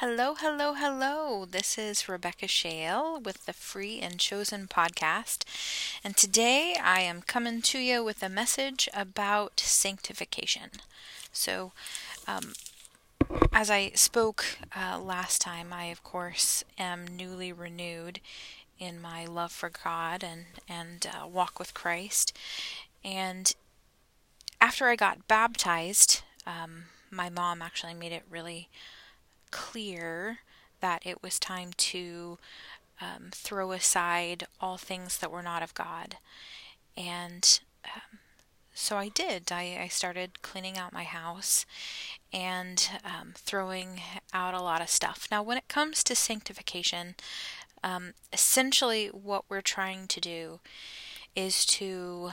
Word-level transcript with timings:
Hello, 0.00 0.34
hello, 0.34 0.72
hello. 0.72 1.44
This 1.44 1.76
is 1.76 2.08
Rebecca 2.08 2.48
Shale 2.48 3.20
with 3.20 3.44
the 3.44 3.52
Free 3.52 4.00
and 4.00 4.18
Chosen 4.18 4.66
podcast. 4.66 5.44
And 6.02 6.16
today 6.16 6.74
I 6.82 7.00
am 7.00 7.20
coming 7.20 7.60
to 7.60 7.78
you 7.78 8.02
with 8.02 8.22
a 8.22 8.30
message 8.30 8.88
about 8.94 9.60
sanctification. 9.60 10.70
So, 11.32 11.72
um, 12.26 12.54
as 13.52 13.68
I 13.68 13.90
spoke 13.90 14.56
uh, 14.74 14.98
last 14.98 15.42
time, 15.42 15.70
I, 15.70 15.84
of 15.92 16.02
course, 16.02 16.64
am 16.78 17.06
newly 17.06 17.52
renewed 17.52 18.20
in 18.78 19.02
my 19.02 19.26
love 19.26 19.52
for 19.52 19.68
God 19.68 20.24
and, 20.24 20.46
and 20.66 21.06
uh, 21.06 21.26
walk 21.26 21.58
with 21.58 21.74
Christ. 21.74 22.34
And 23.04 23.54
after 24.62 24.86
I 24.86 24.96
got 24.96 25.28
baptized, 25.28 26.22
um, 26.46 26.84
my 27.10 27.28
mom 27.28 27.60
actually 27.60 27.92
made 27.92 28.12
it 28.12 28.22
really 28.30 28.70
clear 29.50 30.38
that 30.80 31.04
it 31.04 31.22
was 31.22 31.38
time 31.38 31.70
to 31.76 32.38
um, 33.00 33.30
throw 33.32 33.72
aside 33.72 34.46
all 34.60 34.76
things 34.76 35.18
that 35.18 35.30
were 35.30 35.42
not 35.42 35.62
of 35.62 35.74
God. 35.74 36.16
And 36.96 37.60
um, 37.84 38.18
so 38.74 38.96
I 38.96 39.08
did. 39.08 39.50
I, 39.50 39.78
I, 39.80 39.88
started 39.88 40.42
cleaning 40.42 40.76
out 40.76 40.92
my 40.92 41.04
house 41.04 41.64
and 42.32 42.88
um, 43.04 43.32
throwing 43.34 44.00
out 44.32 44.54
a 44.54 44.62
lot 44.62 44.82
of 44.82 44.90
stuff. 44.90 45.28
Now, 45.30 45.42
when 45.42 45.56
it 45.56 45.68
comes 45.68 46.04
to 46.04 46.14
sanctification, 46.14 47.14
um, 47.82 48.12
essentially 48.32 49.08
what 49.08 49.44
we're 49.48 49.60
trying 49.60 50.06
to 50.08 50.20
do 50.20 50.60
is 51.34 51.64
to 51.66 52.30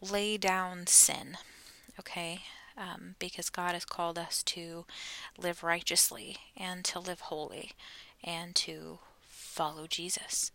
lay 0.00 0.36
down 0.36 0.86
sin. 0.86 1.38
Okay, 1.98 2.42
um, 2.80 3.14
because 3.18 3.50
God 3.50 3.74
has 3.74 3.84
called 3.84 4.18
us 4.18 4.42
to 4.44 4.86
live 5.38 5.62
righteously 5.62 6.38
and 6.56 6.84
to 6.86 6.98
live 6.98 7.20
holy 7.20 7.72
and 8.24 8.54
to 8.56 8.98
follow 9.28 9.86
Jesus. 9.86 10.50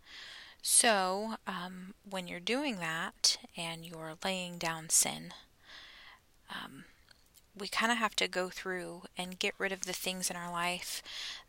So, 0.61 1.35
um, 1.45 1.93
when 2.09 2.27
you're 2.27 2.39
doing 2.39 2.77
that 2.77 3.37
and 3.55 3.85
you're 3.85 4.15
laying 4.23 4.57
down 4.57 4.89
sin, 4.89 5.31
um, 6.49 6.85
we 7.55 7.67
kind 7.67 7.91
of 7.91 7.99
have 7.99 8.15
to 8.17 8.27
go 8.27 8.49
through 8.49 9.03
and 9.15 9.37
get 9.37 9.53
rid 9.59 9.71
of 9.71 9.85
the 9.85 9.93
things 9.93 10.29
in 10.29 10.35
our 10.35 10.51
life 10.51 11.03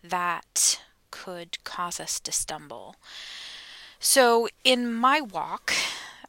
that 0.04 0.80
could 1.10 1.64
cause 1.64 1.98
us 1.98 2.20
to 2.20 2.30
stumble. 2.30 2.96
So, 3.98 4.48
in 4.64 4.92
my 4.92 5.22
walk 5.22 5.72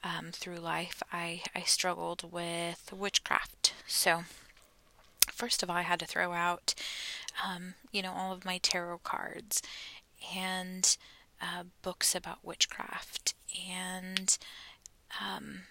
um, 0.03 0.31
through 0.31 0.57
life, 0.57 1.03
I, 1.11 1.41
I 1.53 1.63
struggled 1.63 2.31
with 2.31 2.93
witchcraft. 2.93 3.56
So, 3.87 4.23
first 5.31 5.63
of 5.63 5.69
all, 5.69 5.75
I 5.75 5.81
had 5.81 5.99
to 6.01 6.05
throw 6.05 6.33
out, 6.33 6.75
um, 7.43 7.75
you 7.91 8.01
know, 8.01 8.13
all 8.13 8.33
of 8.33 8.45
my 8.45 8.57
tarot 8.57 8.99
cards 8.99 9.61
and 10.35 10.97
uh, 11.41 11.63
books 11.81 12.13
about 12.13 12.43
witchcraft 12.43 13.33
and 13.67 14.37
um, 15.21 15.61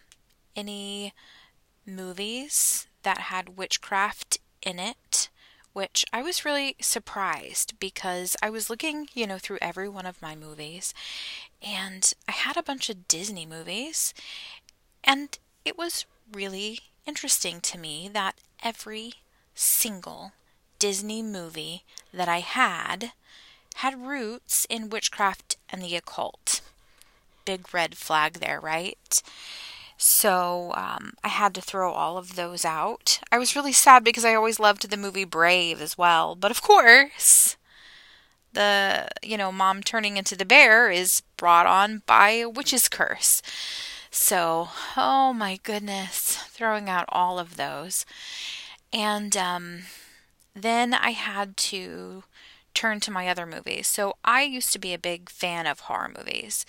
any 0.55 1.13
movies 1.87 2.87
that 3.03 3.19
had 3.19 3.57
witchcraft 3.57 4.39
in 4.63 4.79
it 4.79 5.29
which 5.77 6.07
I 6.11 6.23
was 6.23 6.43
really 6.43 6.75
surprised 6.81 7.79
because 7.79 8.35
I 8.41 8.49
was 8.49 8.71
looking, 8.71 9.09
you 9.13 9.27
know, 9.27 9.37
through 9.37 9.59
every 9.61 9.91
one 9.91 10.07
of 10.07 10.23
my 10.23 10.35
movies 10.35 10.95
and 11.61 12.15
I 12.27 12.33
had 12.33 12.57
a 12.57 12.63
bunch 12.63 12.89
of 12.89 13.07
Disney 13.09 13.45
movies 13.45 14.15
and 15.05 15.39
it 15.67 15.77
was 15.77 16.07
really 16.33 16.81
interesting 17.07 17.61
to 17.63 17.79
me 17.79 18.09
that 18.13 18.37
every 18.63 19.15
single 19.55 20.33
Disney 20.79 21.23
movie 21.23 21.85
that 22.13 22.29
I 22.29 22.41
had 22.41 23.13
had 23.77 24.07
roots 24.07 24.67
in 24.69 24.91
witchcraft 24.91 25.57
and 25.71 25.83
the 25.83 25.97
occult. 25.97 26.61
Big 27.45 27.73
red 27.73 27.97
flag 27.97 28.35
there, 28.35 28.61
right? 28.61 29.23
So 29.99 30.73
um, 30.75 31.15
I 31.25 31.29
had 31.29 31.55
to 31.55 31.61
throw 31.61 31.93
all 31.93 32.19
of 32.19 32.37
those 32.37 32.65
out. 32.65 33.21
I 33.33 33.39
was 33.39 33.57
really 33.57 33.73
sad 33.73 34.05
because 34.05 34.25
I 34.25 34.35
always 34.35 34.61
loved 34.61 34.89
the 34.89 34.97
movie 34.97 35.25
Brave 35.25 35.81
as 35.81 35.97
well. 35.97 36.35
But 36.35 36.51
of 36.51 36.61
course, 36.61 37.57
the, 38.53 39.09
you 39.23 39.37
know, 39.37 39.53
mom 39.53 39.83
turning 39.83 40.17
into 40.17 40.37
the 40.37 40.45
bear 40.45 40.91
is 40.91 41.23
brought 41.37 41.67
on 41.67 42.03
by 42.07 42.31
a 42.31 42.49
witch's 42.49 42.89
curse. 42.89 43.41
So, 44.19 44.71
oh 44.97 45.35
my 45.35 45.61
goodness, 45.63 46.37
throwing 46.49 46.89
out 46.89 47.05
all 47.11 47.39
of 47.39 47.57
those. 47.57 48.07
And 48.91 49.37
um, 49.37 49.83
then 50.55 50.95
I 50.95 51.11
had 51.11 51.57
to 51.59 52.25
turn 52.73 52.99
to 53.01 53.11
my 53.11 53.29
other 53.29 53.45
movies. 53.45 53.87
So 53.87 54.17
I 54.25 54.43
used 54.43 54.73
to 54.73 54.79
be 54.79 54.95
a 54.95 54.99
big 54.99 55.29
fan 55.29 55.67
of 55.67 55.81
horror 55.81 56.11
movies. 56.17 56.65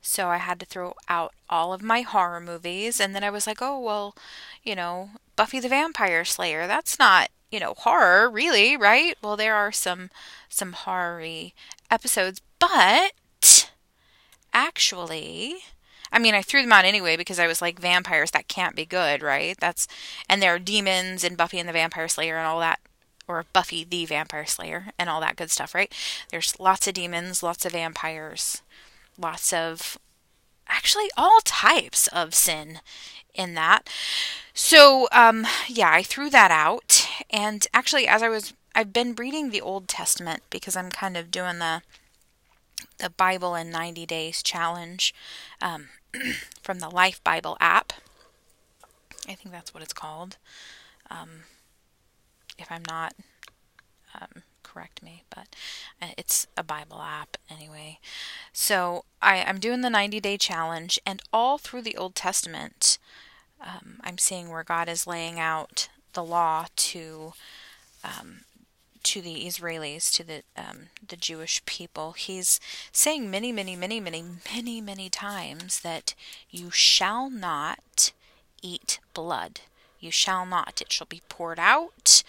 So 0.00 0.28
I 0.28 0.36
had 0.36 0.60
to 0.60 0.66
throw 0.66 0.94
out 1.08 1.34
all 1.50 1.72
of 1.72 1.82
my 1.82 2.02
horror 2.02 2.40
movies. 2.40 3.00
And 3.00 3.16
then 3.16 3.24
I 3.24 3.30
was 3.30 3.48
like, 3.48 3.60
oh, 3.60 3.80
well, 3.80 4.14
you 4.62 4.76
know, 4.76 5.10
Buffy 5.34 5.58
the 5.58 5.68
Vampire 5.68 6.24
Slayer, 6.24 6.68
that's 6.68 7.00
not, 7.00 7.30
you 7.50 7.58
know, 7.58 7.74
horror, 7.78 8.30
really, 8.30 8.76
right? 8.76 9.16
Well, 9.20 9.36
there 9.36 9.56
are 9.56 9.72
some 9.72 10.08
some 10.48 10.72
horror 10.72 11.50
episodes, 11.90 12.40
but 12.60 13.70
actually 14.54 15.56
I 16.12 16.18
mean, 16.18 16.34
I 16.34 16.42
threw 16.42 16.62
them 16.62 16.72
out 16.72 16.84
anyway 16.84 17.16
because 17.16 17.38
I 17.38 17.46
was 17.46 17.62
like, 17.62 17.80
vampires, 17.80 18.30
that 18.32 18.48
can't 18.48 18.76
be 18.76 18.84
good, 18.84 19.22
right? 19.22 19.56
That's, 19.58 19.88
and 20.28 20.42
there 20.42 20.54
are 20.54 20.58
demons 20.58 21.24
in 21.24 21.34
Buffy 21.34 21.58
and 21.58 21.68
the 21.68 21.72
Vampire 21.72 22.08
Slayer 22.08 22.36
and 22.36 22.46
all 22.46 22.60
that 22.60 22.80
or 23.28 23.44
Buffy 23.52 23.84
the 23.84 24.04
Vampire 24.04 24.46
Slayer 24.46 24.88
and 24.98 25.08
all 25.08 25.20
that 25.20 25.36
good 25.36 25.50
stuff, 25.50 25.74
right? 25.74 25.92
There's 26.30 26.58
lots 26.60 26.86
of 26.86 26.94
demons, 26.94 27.42
lots 27.42 27.64
of 27.64 27.72
vampires, 27.72 28.62
lots 29.18 29.52
of 29.52 29.98
actually 30.68 31.10
all 31.16 31.40
types 31.44 32.08
of 32.08 32.34
sin 32.34 32.80
in 33.34 33.54
that. 33.54 33.88
So, 34.54 35.08
um, 35.12 35.46
yeah, 35.68 35.90
I 35.92 36.02
threw 36.02 36.30
that 36.30 36.50
out. 36.50 37.08
And 37.30 37.66
actually, 37.72 38.06
as 38.06 38.22
I 38.22 38.28
was, 38.28 38.54
I've 38.74 38.92
been 38.92 39.14
reading 39.14 39.50
the 39.50 39.60
Old 39.60 39.88
Testament 39.88 40.42
because 40.50 40.76
I'm 40.76 40.90
kind 40.90 41.16
of 41.16 41.30
doing 41.30 41.58
the 41.58 41.82
the 42.98 43.10
Bible 43.10 43.54
in 43.56 43.70
90 43.70 44.06
Days 44.06 44.42
challenge 44.42 45.14
um, 45.60 45.88
from 46.62 46.78
the 46.78 46.88
Life 46.88 47.22
Bible 47.24 47.56
app. 47.60 47.92
I 49.28 49.34
think 49.34 49.52
that's 49.52 49.72
what 49.72 49.82
it's 49.82 49.92
called. 49.92 50.36
Um, 51.10 51.44
if 52.58 52.70
I'm 52.70 52.82
not, 52.86 53.14
um, 54.20 54.42
correct 54.62 55.02
me, 55.02 55.22
but 55.34 55.54
uh, 56.00 56.08
it's 56.16 56.46
a 56.56 56.62
Bible 56.62 57.00
app 57.00 57.36
anyway. 57.50 57.98
So 58.52 59.04
I, 59.20 59.36
am 59.36 59.58
doing 59.58 59.80
the 59.82 59.90
90 59.90 60.20
day 60.20 60.36
challenge, 60.36 60.98
and 61.06 61.22
all 61.32 61.58
through 61.58 61.82
the 61.82 61.96
Old 61.96 62.14
Testament, 62.14 62.98
um, 63.60 64.00
I'm 64.02 64.18
seeing 64.18 64.48
where 64.48 64.64
God 64.64 64.88
is 64.88 65.06
laying 65.06 65.38
out 65.38 65.88
the 66.14 66.24
law 66.24 66.66
to 66.76 67.32
um, 68.04 68.40
to 69.04 69.20
the 69.20 69.46
Israelis, 69.46 70.10
to 70.12 70.24
the 70.24 70.42
um, 70.56 70.88
the 71.06 71.16
Jewish 71.16 71.64
people. 71.64 72.12
He's 72.12 72.60
saying 72.92 73.30
many, 73.30 73.52
many, 73.52 73.76
many, 73.76 74.00
many, 74.00 74.24
many, 74.54 74.80
many 74.80 75.10
times 75.10 75.80
that 75.80 76.14
you 76.50 76.70
shall 76.70 77.30
not 77.30 78.12
eat 78.62 79.00
blood. 79.14 79.60
You 80.00 80.10
shall 80.10 80.44
not. 80.44 80.80
It 80.80 80.90
shall 80.90 81.06
be 81.06 81.22
poured 81.28 81.60
out, 81.60 82.24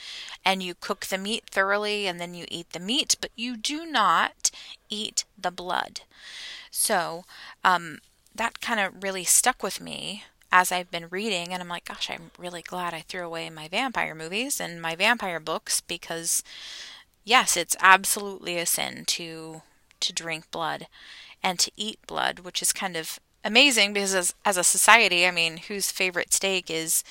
and 0.46 0.62
you 0.62 0.76
cook 0.76 1.08
the 1.08 1.18
meat 1.18 1.46
thoroughly, 1.50 2.06
and 2.06 2.20
then 2.20 2.36
you 2.36 2.46
eat 2.50 2.70
the 2.72 2.80
meat, 2.80 3.16
but 3.20 3.32
you 3.36 3.58
do 3.58 3.86
not 3.86 4.52
eat 4.90 5.26
the 5.40 5.52
blood. 5.52 6.02
So, 6.70 7.26
um, 7.64 8.00
that 8.36 8.62
kind 8.62 8.80
of 8.80 9.04
really 9.04 9.24
stuck 9.24 9.64
with 9.64 9.82
me 9.82 10.24
as 10.54 10.72
I've 10.72 10.92
been 10.92 11.08
reading, 11.10 11.52
and 11.52 11.64
I'm 11.64 11.68
like, 11.68 11.86
gosh, 11.86 12.12
I'm 12.12 12.30
really 12.38 12.62
glad 12.62 12.94
I 12.94 13.02
threw 13.02 13.26
away 13.26 13.50
my 13.50 13.68
vampire 13.68 14.14
movies 14.14 14.62
and 14.62 14.80
my 14.80 14.96
vampire 14.96 15.40
books 15.40 15.82
because, 15.82 16.44
yes, 17.24 17.58
it's 17.58 17.76
absolutely 17.82 18.58
a 18.60 18.68
sin 18.68 19.04
to 19.08 19.64
to 20.00 20.14
drink 20.14 20.52
blood 20.52 20.86
and 21.42 21.58
to 21.58 21.72
eat 21.76 21.98
blood, 22.06 22.40
which 22.40 22.62
is 22.62 22.72
kind 22.72 22.96
of 22.96 23.20
amazing 23.44 23.94
because 23.94 24.14
as, 24.14 24.36
as 24.46 24.58
a 24.58 24.64
society, 24.64 25.26
I 25.26 25.32
mean, 25.32 25.58
whose 25.58 25.90
favorite 25.92 26.34
steak 26.34 26.70
is 26.70 27.04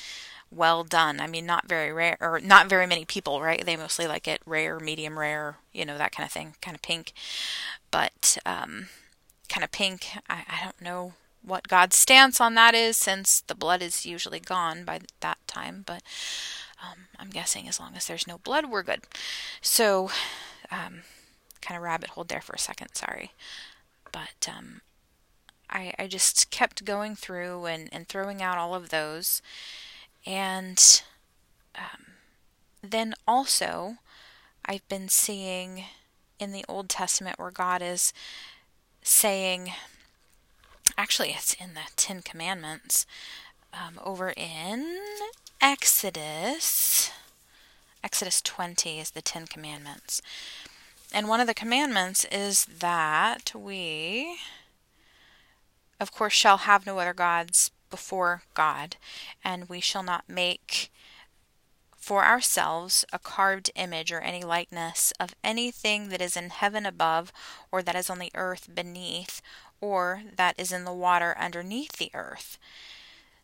well 0.50 0.84
done. 0.84 1.18
I 1.18 1.26
mean, 1.26 1.44
not 1.46 1.66
very 1.66 1.92
rare, 1.92 2.18
or 2.20 2.38
not 2.38 2.68
very 2.68 2.86
many 2.86 3.04
people, 3.04 3.40
right? 3.40 3.64
They 3.64 3.76
mostly 3.76 4.06
like 4.06 4.28
it 4.28 4.40
rare, 4.46 4.78
medium 4.78 5.18
rare, 5.18 5.56
you 5.72 5.84
know, 5.84 5.98
that 5.98 6.12
kind 6.12 6.26
of 6.26 6.32
thing, 6.32 6.54
kind 6.60 6.76
of 6.76 6.82
pink. 6.82 7.12
But 7.90 8.38
um, 8.46 8.86
kind 9.48 9.64
of 9.64 9.72
pink, 9.72 10.06
I, 10.30 10.44
I 10.48 10.62
don't 10.62 10.80
know 10.80 11.14
what 11.44 11.68
God's 11.68 11.96
stance 11.96 12.40
on 12.40 12.54
that 12.54 12.74
is, 12.74 12.96
since 12.96 13.40
the 13.40 13.54
blood 13.54 13.82
is 13.82 14.06
usually 14.06 14.40
gone 14.40 14.84
by 14.84 15.00
that 15.20 15.38
time. 15.46 15.82
But 15.86 16.02
um, 16.82 17.06
I'm 17.18 17.30
guessing 17.30 17.68
as 17.68 17.80
long 17.80 17.94
as 17.96 18.06
there's 18.06 18.26
no 18.26 18.38
blood, 18.38 18.70
we're 18.70 18.82
good. 18.82 19.02
So, 19.60 20.10
um, 20.70 21.02
kind 21.60 21.76
of 21.76 21.82
rabbit 21.82 22.10
hole 22.10 22.24
there 22.24 22.40
for 22.40 22.54
a 22.54 22.58
second, 22.58 22.94
sorry. 22.94 23.32
But 24.10 24.48
um, 24.48 24.82
I, 25.70 25.92
I 25.98 26.06
just 26.06 26.50
kept 26.50 26.84
going 26.84 27.16
through 27.16 27.66
and, 27.66 27.88
and 27.92 28.08
throwing 28.08 28.42
out 28.42 28.58
all 28.58 28.74
of 28.74 28.90
those 28.90 29.42
and 30.26 31.02
um, 31.74 32.04
then 32.82 33.14
also, 33.26 33.96
I've 34.64 34.86
been 34.88 35.08
seeing 35.08 35.84
in 36.38 36.52
the 36.52 36.64
Old 36.68 36.88
Testament 36.88 37.38
where 37.38 37.50
God 37.50 37.82
is 37.82 38.12
saying, 39.02 39.72
actually, 40.96 41.30
it's 41.30 41.54
in 41.54 41.74
the 41.74 41.90
Ten 41.96 42.22
Commandments 42.22 43.06
um, 43.72 43.98
over 44.04 44.30
in 44.36 44.98
Exodus. 45.60 47.10
Exodus 48.04 48.42
20 48.42 48.98
is 48.98 49.10
the 49.10 49.22
Ten 49.22 49.46
Commandments. 49.46 50.20
And 51.12 51.28
one 51.28 51.40
of 51.40 51.46
the 51.46 51.54
commandments 51.54 52.24
is 52.32 52.64
that 52.64 53.52
we, 53.54 54.38
of 56.00 56.10
course, 56.10 56.32
shall 56.32 56.58
have 56.58 56.86
no 56.86 56.98
other 56.98 57.14
gods 57.14 57.70
before 57.90 58.42
God, 58.54 58.96
and 59.44 59.68
we 59.68 59.80
shall 59.80 60.02
not 60.02 60.28
make 60.28 60.90
for 61.96 62.24
ourselves 62.24 63.04
a 63.12 63.18
carved 63.18 63.70
image 63.76 64.10
or 64.10 64.20
any 64.20 64.42
likeness 64.42 65.12
of 65.20 65.36
anything 65.44 66.08
that 66.08 66.20
is 66.20 66.36
in 66.36 66.50
heaven 66.50 66.84
above, 66.84 67.32
or 67.70 67.82
that 67.82 67.94
is 67.94 68.10
on 68.10 68.18
the 68.18 68.32
earth 68.34 68.74
beneath, 68.74 69.40
or 69.82 70.22
that 70.36 70.54
is 70.56 70.72
in 70.72 70.84
the 70.84 70.92
water 70.92 71.36
underneath 71.38 71.98
the 71.98 72.10
earth. 72.14 72.56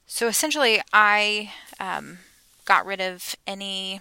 So 0.06 0.26
essentially, 0.26 0.80
I 0.90 1.52
um, 1.78 2.20
got 2.64 2.86
rid 2.86 3.02
of 3.02 3.36
any 3.46 4.00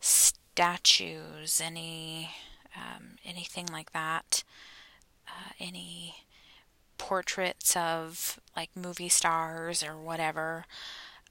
statues, 0.00 1.62
any 1.64 2.30
um, 2.76 3.16
anything 3.24 3.66
like 3.72 3.92
that, 3.92 4.42
uh, 5.26 5.52
any 5.58 6.16
portraits 6.98 7.74
of 7.76 8.38
like 8.54 8.70
movie 8.76 9.08
stars 9.08 9.82
or 9.82 9.96
whatever. 9.96 10.66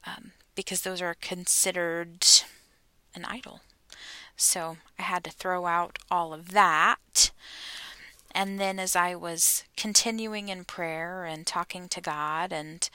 Um, 0.06 0.32
because 0.56 0.82
those 0.82 1.02
are 1.02 1.16
considered 1.16 2.26
an 3.16 3.26
idol. 3.26 3.62
So 4.36 4.78
I 4.98 5.04
had 5.04 5.24
to 5.24 5.32
throw 5.32 5.66
out 5.66 6.00
all 6.10 6.34
of 6.34 6.52
that. 6.52 7.32
And 8.34 8.60
then 8.60 8.80
as 8.80 8.96
I 8.96 9.16
was 9.16 9.64
continuing 9.78 10.50
in 10.50 10.66
prayer 10.66 11.24
and 11.24 11.46
talking 11.46 11.88
to 11.90 12.02
God 12.02 12.52
and 12.52 12.90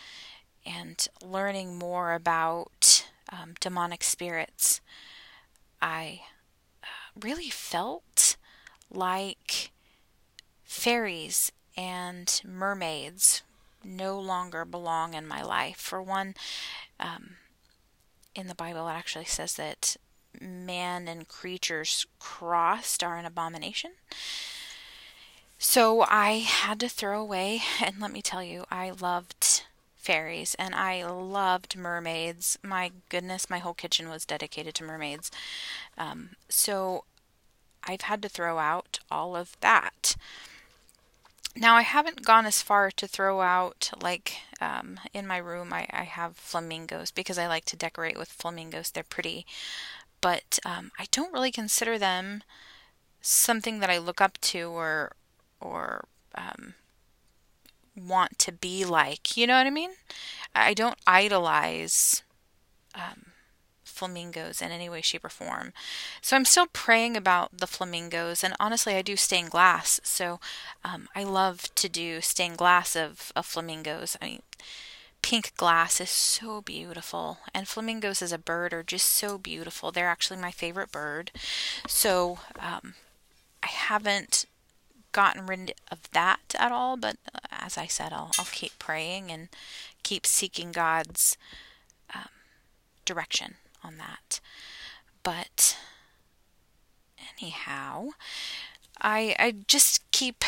and 0.67 1.06
learning 1.25 1.79
more 1.79 2.12
about 2.12 3.08
um, 3.31 3.55
demonic 3.58 4.05
spirits, 4.05 4.81
I 5.81 6.23
uh, 6.82 6.87
really 7.19 7.49
felt 7.49 8.37
like 8.90 9.70
fairies 10.64 11.50
and 11.76 12.40
mermaids 12.44 13.43
no 13.82 14.19
longer 14.19 14.64
belong 14.64 15.14
in 15.14 15.26
my 15.26 15.43
life. 15.43 15.79
For 15.79 16.02
one, 16.02 16.35
um, 17.00 17.37
in 18.35 18.49
the 18.49 18.55
Bible, 18.55 18.88
it 18.88 18.93
actually 18.93 19.25
says 19.25 19.55
that 19.55 19.96
man 20.40 21.08
and 21.08 21.26
creatures 21.29 22.06
crossed 22.19 23.02
are 23.02 23.17
an 23.17 23.25
abomination. 23.25 23.93
So 25.58 26.05
I 26.08 26.38
had 26.38 26.78
to 26.81 26.88
throw 26.88 27.20
away, 27.20 27.62
and 27.84 28.00
let 28.00 28.12
me 28.12 28.22
tell 28.22 28.43
you, 28.43 28.64
I 28.70 28.90
loved 28.90 29.64
fairies 29.96 30.55
and 30.58 30.75
I 30.75 31.05
loved 31.05 31.76
mermaids. 31.76 32.58
My 32.62 32.93
goodness, 33.10 33.50
my 33.50 33.58
whole 33.58 33.75
kitchen 33.75 34.08
was 34.08 34.25
dedicated 34.25 34.75
to 34.76 34.84
mermaids. 34.84 35.31
Um, 35.99 36.31
so 36.49 37.05
I've 37.84 38.02
had 38.02 38.22
to 38.22 38.28
throw 38.28 38.58
out 38.58 39.00
all 39.10 39.37
of 39.37 39.56
that. 39.60 40.16
Now, 41.55 41.75
I 41.75 41.82
haven't 41.82 42.25
gone 42.25 42.46
as 42.46 42.62
far 42.62 42.90
to 42.93 43.06
throw 43.06 43.40
out, 43.40 43.90
like 44.00 44.37
um, 44.61 45.00
in 45.12 45.26
my 45.26 45.38
room, 45.38 45.72
I, 45.72 45.87
I, 45.90 46.04
have 46.04 46.37
flamingos 46.37 47.11
because 47.11 47.37
I 47.37 47.49
like 47.49 47.64
to 47.66 47.76
decorate 47.76 48.16
with 48.16 48.28
flamingos. 48.28 48.90
They're 48.90 49.02
pretty, 49.02 49.44
but 50.20 50.58
um, 50.64 50.93
I 50.99 51.06
don't 51.11 51.32
really 51.32 51.50
consider 51.50 51.99
them 51.99 52.44
something 53.20 53.81
that 53.81 53.90
I 53.90 53.99
look 53.99 54.20
up 54.20 54.38
to 54.43 54.70
or, 54.70 55.12
or 55.60 56.05
um, 56.34 56.75
want 57.96 58.38
to 58.40 58.52
be 58.52 58.84
like. 58.84 59.37
You 59.37 59.46
know 59.46 59.56
what 59.58 59.66
I 59.66 59.70
mean? 59.70 59.90
I 60.55 60.75
don't 60.75 60.99
idolize 61.06 62.22
um, 62.94 63.32
flamingos 63.84 64.62
in 64.62 64.70
any 64.70 64.88
way, 64.88 65.00
shape, 65.00 65.25
or 65.25 65.28
form. 65.28 65.72
So 66.20 66.37
I'm 66.37 66.44
still 66.44 66.66
praying 66.72 67.16
about 67.16 67.58
the 67.58 67.66
flamingos, 67.66 68.44
and 68.44 68.55
honestly, 68.60 68.94
I 68.94 69.02
do 69.02 69.16
stained 69.16 69.50
glass. 69.50 70.00
So 70.05 70.40
um, 70.84 71.08
I 71.14 71.25
love 71.25 71.75
to 71.75 71.88
do 71.88 72.20
stained 72.20 72.58
glass 72.58 72.94
of, 72.94 73.32
of 73.34 73.46
flamingos. 73.46 74.16
I 74.22 74.26
mean, 74.26 74.43
pink 75.22 75.54
glass 75.56 76.00
is 76.00 76.11
so 76.11 76.61
beautiful, 76.62 77.38
and 77.52 77.66
flamingos 77.66 78.22
as 78.22 78.32
a 78.32 78.38
bird 78.38 78.72
are 78.72 78.84
just 78.84 79.06
so 79.06 79.37
beautiful. 79.38 79.90
They're 79.90 80.08
actually 80.08 80.40
my 80.40 80.52
favorite 80.52 80.93
bird. 80.93 81.32
So 81.87 82.38
um, 82.58 82.94
I 83.62 83.69
haven't 83.69 84.46
gotten 85.12 85.46
rid 85.46 85.75
of 85.90 86.10
that 86.12 86.55
at 86.58 86.72
all, 86.72 86.96
but 86.96 87.16
uh, 87.34 87.38
as 87.50 87.78
I 87.78 87.87
said, 87.87 88.12
I'll, 88.12 88.31
I'll 88.38 88.46
keep 88.52 88.78
praying 88.78 89.31
and 89.31 89.49
keep 90.02 90.26
seeking 90.26 90.72
God's 90.72 91.37
um, 92.14 92.28
direction 93.05 93.55
on 93.82 93.99
that. 93.99 94.40
But 95.22 95.76
anyhow, 97.40 98.10
I 99.00 99.34
I 99.38 99.55
just 99.66 100.10
keep 100.10 100.44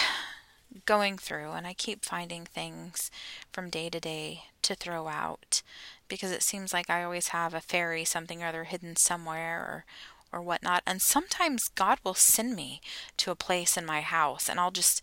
going 0.86 1.18
through 1.18 1.50
and 1.52 1.66
I 1.66 1.72
keep 1.72 2.04
finding 2.04 2.44
things 2.44 3.10
from 3.52 3.70
day 3.70 3.90
to 3.90 4.00
day 4.00 4.44
to 4.62 4.74
throw 4.74 5.08
out 5.08 5.62
because 6.08 6.30
it 6.30 6.42
seems 6.42 6.72
like 6.72 6.88
I 6.88 7.02
always 7.02 7.28
have 7.28 7.54
a 7.54 7.60
fairy 7.60 8.04
something 8.04 8.42
or 8.42 8.46
other 8.46 8.64
hidden 8.64 8.96
somewhere 8.96 9.60
or 9.60 9.84
or 10.32 10.40
whatnot. 10.42 10.82
And 10.86 11.02
sometimes 11.02 11.68
God 11.68 11.98
will 12.04 12.14
send 12.14 12.54
me 12.54 12.80
to 13.18 13.30
a 13.30 13.36
place 13.36 13.76
in 13.76 13.86
my 13.86 14.00
house 14.00 14.48
and 14.48 14.60
I'll 14.60 14.70
just 14.70 15.02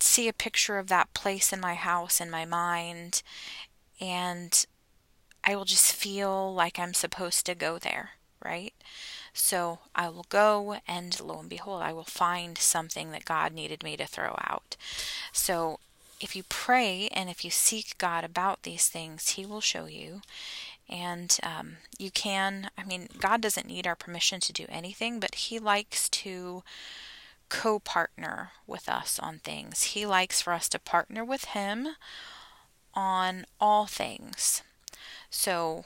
see 0.00 0.28
a 0.28 0.32
picture 0.32 0.78
of 0.78 0.88
that 0.88 1.14
place 1.14 1.52
in 1.52 1.60
my 1.60 1.74
house 1.74 2.20
in 2.20 2.30
my 2.30 2.44
mind 2.44 3.22
and 4.00 4.66
I 5.44 5.56
will 5.56 5.64
just 5.64 5.92
feel 5.92 6.52
like 6.54 6.78
I'm 6.78 6.94
supposed 6.94 7.44
to 7.46 7.54
go 7.54 7.78
there, 7.78 8.12
right? 8.42 8.72
So 9.34 9.80
I 9.94 10.08
will 10.08 10.26
go, 10.28 10.78
and 10.88 11.18
lo 11.20 11.38
and 11.40 11.50
behold, 11.50 11.82
I 11.82 11.92
will 11.92 12.04
find 12.04 12.56
something 12.56 13.10
that 13.10 13.24
God 13.24 13.52
needed 13.52 13.82
me 13.82 13.96
to 13.96 14.06
throw 14.06 14.36
out. 14.40 14.76
So 15.32 15.80
if 16.20 16.34
you 16.34 16.44
pray 16.48 17.08
and 17.12 17.28
if 17.28 17.44
you 17.44 17.50
seek 17.50 17.98
God 17.98 18.24
about 18.24 18.62
these 18.62 18.88
things, 18.88 19.30
He 19.30 19.44
will 19.44 19.60
show 19.60 19.86
you. 19.86 20.22
And 20.88 21.36
um, 21.42 21.76
you 21.98 22.10
can, 22.10 22.70
I 22.76 22.84
mean, 22.84 23.08
God 23.18 23.40
doesn't 23.40 23.66
need 23.66 23.86
our 23.86 23.96
permission 23.96 24.40
to 24.40 24.52
do 24.52 24.66
anything, 24.68 25.18
but 25.18 25.34
He 25.34 25.58
likes 25.58 26.08
to 26.10 26.62
co 27.48 27.78
partner 27.78 28.50
with 28.66 28.88
us 28.88 29.18
on 29.18 29.38
things. 29.38 29.82
He 29.82 30.06
likes 30.06 30.42
for 30.42 30.52
us 30.52 30.68
to 30.70 30.78
partner 30.78 31.24
with 31.24 31.46
Him 31.46 31.88
on 32.94 33.46
all 33.60 33.86
things. 33.86 34.62
So 35.30 35.84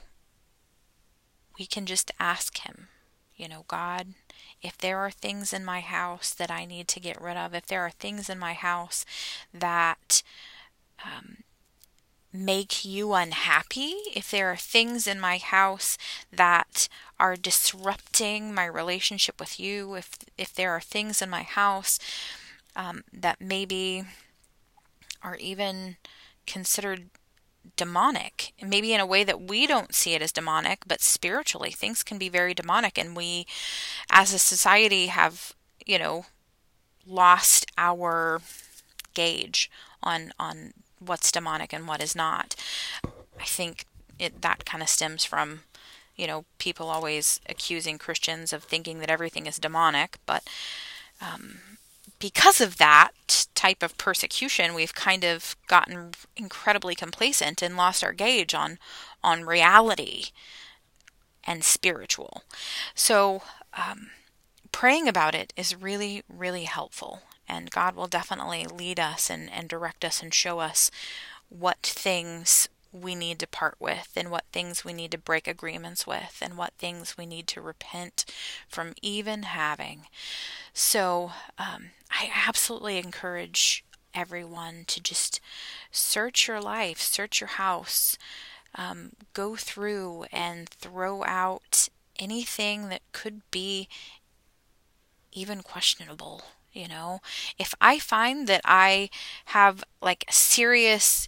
we 1.57 1.65
can 1.65 1.85
just 1.85 2.11
ask 2.19 2.59
Him, 2.59 2.89
you 3.35 3.47
know, 3.47 3.65
God, 3.67 4.13
if 4.61 4.77
there 4.77 4.99
are 4.99 5.11
things 5.11 5.53
in 5.53 5.63
my 5.63 5.79
house 5.79 6.33
that 6.33 6.51
I 6.51 6.65
need 6.65 6.87
to 6.89 6.99
get 6.99 7.21
rid 7.21 7.37
of, 7.37 7.53
if 7.53 7.65
there 7.65 7.81
are 7.81 7.91
things 7.91 8.29
in 8.29 8.37
my 8.37 8.53
house 8.53 9.05
that 9.53 10.21
um, 11.03 11.37
make 12.31 12.85
you 12.85 13.13
unhappy, 13.13 13.95
if 14.15 14.29
there 14.29 14.51
are 14.51 14.57
things 14.57 15.07
in 15.07 15.19
my 15.19 15.37
house 15.37 15.97
that 16.31 16.87
are 17.19 17.35
disrupting 17.35 18.53
my 18.53 18.65
relationship 18.65 19.39
with 19.39 19.59
you, 19.59 19.95
if 19.95 20.11
if 20.37 20.53
there 20.53 20.71
are 20.71 20.81
things 20.81 21.21
in 21.21 21.29
my 21.29 21.43
house 21.43 21.99
um, 22.75 23.03
that 23.11 23.41
maybe 23.41 24.03
are 25.23 25.35
even 25.37 25.97
considered 26.45 27.09
demonic, 27.75 28.53
maybe 28.61 28.93
in 28.93 28.99
a 28.99 29.05
way 29.05 29.23
that 29.23 29.41
we 29.41 29.67
don't 29.67 29.93
see 29.93 30.13
it 30.13 30.21
as 30.21 30.31
demonic, 30.31 30.79
but 30.87 31.01
spiritually, 31.01 31.71
things 31.71 32.03
can 32.03 32.17
be 32.17 32.29
very 32.29 32.53
demonic. 32.53 32.97
And 32.97 33.15
we, 33.15 33.45
as 34.09 34.33
a 34.33 34.39
society, 34.39 35.07
have, 35.07 35.53
you 35.85 35.99
know, 35.99 36.25
lost 37.05 37.65
our 37.77 38.41
gauge 39.13 39.69
on, 40.01 40.31
on 40.39 40.73
what's 40.99 41.31
demonic 41.31 41.73
and 41.73 41.87
what 41.87 42.01
is 42.01 42.15
not. 42.15 42.55
I 43.39 43.45
think 43.45 43.85
it, 44.17 44.41
that 44.41 44.65
kind 44.65 44.83
of 44.83 44.89
stems 44.89 45.25
from, 45.25 45.61
you 46.15 46.27
know, 46.27 46.45
people 46.57 46.87
always 46.89 47.39
accusing 47.47 47.97
Christians 47.97 48.53
of 48.53 48.63
thinking 48.63 48.99
that 48.99 49.09
everything 49.09 49.45
is 49.45 49.57
demonic, 49.57 50.17
but 50.25 50.43
um, 51.21 51.59
because 52.19 52.59
of 52.59 52.77
that 52.77 53.47
type 53.55 53.81
of 53.81 53.97
persecution, 53.97 54.73
we've 54.73 54.93
kind 54.93 55.23
of 55.23 55.55
gotten 55.67 56.11
incredibly 56.35 56.95
complacent 56.95 57.61
and 57.61 57.77
lost 57.77 58.03
our 58.03 58.13
gauge 58.13 58.53
on 58.53 58.77
on 59.23 59.45
reality 59.45 60.25
and 61.43 61.63
spiritual. 61.63 62.43
So, 62.93 63.41
um, 63.73 64.11
praying 64.71 65.07
about 65.07 65.35
it 65.35 65.53
is 65.55 65.75
really, 65.75 66.23
really 66.29 66.65
helpful, 66.65 67.21
and 67.49 67.71
God 67.71 67.95
will 67.95 68.07
definitely 68.07 68.65
lead 68.65 68.99
us 68.99 69.29
and, 69.29 69.49
and 69.51 69.67
direct 69.67 70.05
us 70.05 70.21
and 70.21 70.33
show 70.33 70.59
us 70.59 70.91
what 71.49 71.79
things 71.81 72.69
we 72.91 73.15
need 73.15 73.39
to 73.39 73.47
part 73.47 73.75
with 73.79 74.11
and 74.15 74.31
what 74.31 74.45
things 74.51 74.83
we 74.83 74.93
need 74.93 75.11
to 75.11 75.17
break 75.17 75.47
agreements 75.47 76.07
with 76.07 76.37
and 76.41 76.57
what 76.57 76.73
things 76.77 77.17
we 77.17 77.25
need 77.25 77.47
to 77.47 77.61
repent 77.61 78.25
from 78.67 78.93
even 79.01 79.43
having. 79.43 80.07
So, 80.73 81.31
um, 81.57 81.91
I 82.11 82.31
absolutely 82.47 82.97
encourage 82.97 83.83
everyone 84.13 84.85
to 84.87 85.01
just 85.01 85.39
search 85.91 86.47
your 86.47 86.59
life, 86.59 86.99
search 86.99 87.39
your 87.39 87.49
house, 87.49 88.17
um, 88.75 89.11
go 89.33 89.55
through 89.55 90.25
and 90.31 90.67
throw 90.69 91.23
out 91.25 91.89
anything 92.17 92.89
that 92.89 93.01
could 93.11 93.41
be 93.51 93.87
even 95.31 95.61
questionable. 95.61 96.43
You 96.71 96.87
know, 96.87 97.19
if 97.57 97.73
I 97.81 97.99
find 97.99 98.47
that 98.47 98.61
I 98.63 99.09
have 99.45 99.83
like 100.01 100.25
a 100.27 100.33
serious 100.33 101.27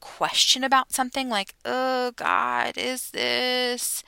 question 0.00 0.62
about 0.64 0.92
something, 0.92 1.28
like, 1.28 1.54
oh 1.64 2.12
God, 2.12 2.78
is 2.78 3.10
this? 3.10 4.02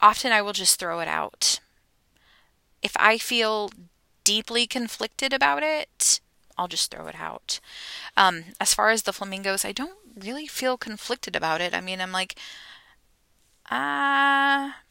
Often 0.00 0.32
I 0.32 0.42
will 0.42 0.52
just 0.54 0.78
throw 0.78 1.00
it 1.00 1.08
out. 1.08 1.60
If 2.82 2.96
I 2.98 3.18
feel 3.18 3.70
deeply 4.24 4.66
conflicted 4.66 5.32
about 5.32 5.62
it, 5.62 6.20
I'll 6.58 6.68
just 6.68 6.90
throw 6.90 7.06
it 7.06 7.16
out. 7.16 7.60
Um, 8.16 8.44
as 8.60 8.74
far 8.74 8.90
as 8.90 9.02
the 9.02 9.12
flamingos, 9.12 9.64
I 9.64 9.72
don't 9.72 9.98
really 10.16 10.46
feel 10.46 10.76
conflicted 10.76 11.36
about 11.36 11.60
it. 11.60 11.74
I 11.74 11.80
mean, 11.80 12.00
I'm 12.00 12.12
like, 12.12 12.36
ah. 13.70 14.68
Uh, 14.68 14.81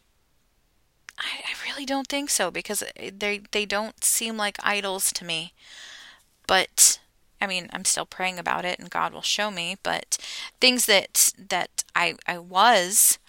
I, 1.21 1.43
I 1.45 1.69
really 1.69 1.85
don't 1.85 2.07
think 2.07 2.29
so 2.29 2.51
because 2.51 2.83
they 2.97 3.41
they 3.51 3.65
don't 3.65 4.03
seem 4.03 4.37
like 4.37 4.57
idols 4.63 5.11
to 5.13 5.25
me. 5.25 5.53
But 6.47 6.99
I 7.41 7.47
mean, 7.47 7.69
I'm 7.73 7.85
still 7.85 8.05
praying 8.05 8.39
about 8.39 8.65
it 8.65 8.79
and 8.79 8.89
God 8.89 9.13
will 9.13 9.21
show 9.21 9.51
me, 9.51 9.77
but 9.83 10.17
things 10.59 10.85
that 10.85 11.33
that 11.49 11.83
I 11.95 12.15
I 12.27 12.37
was 12.37 13.19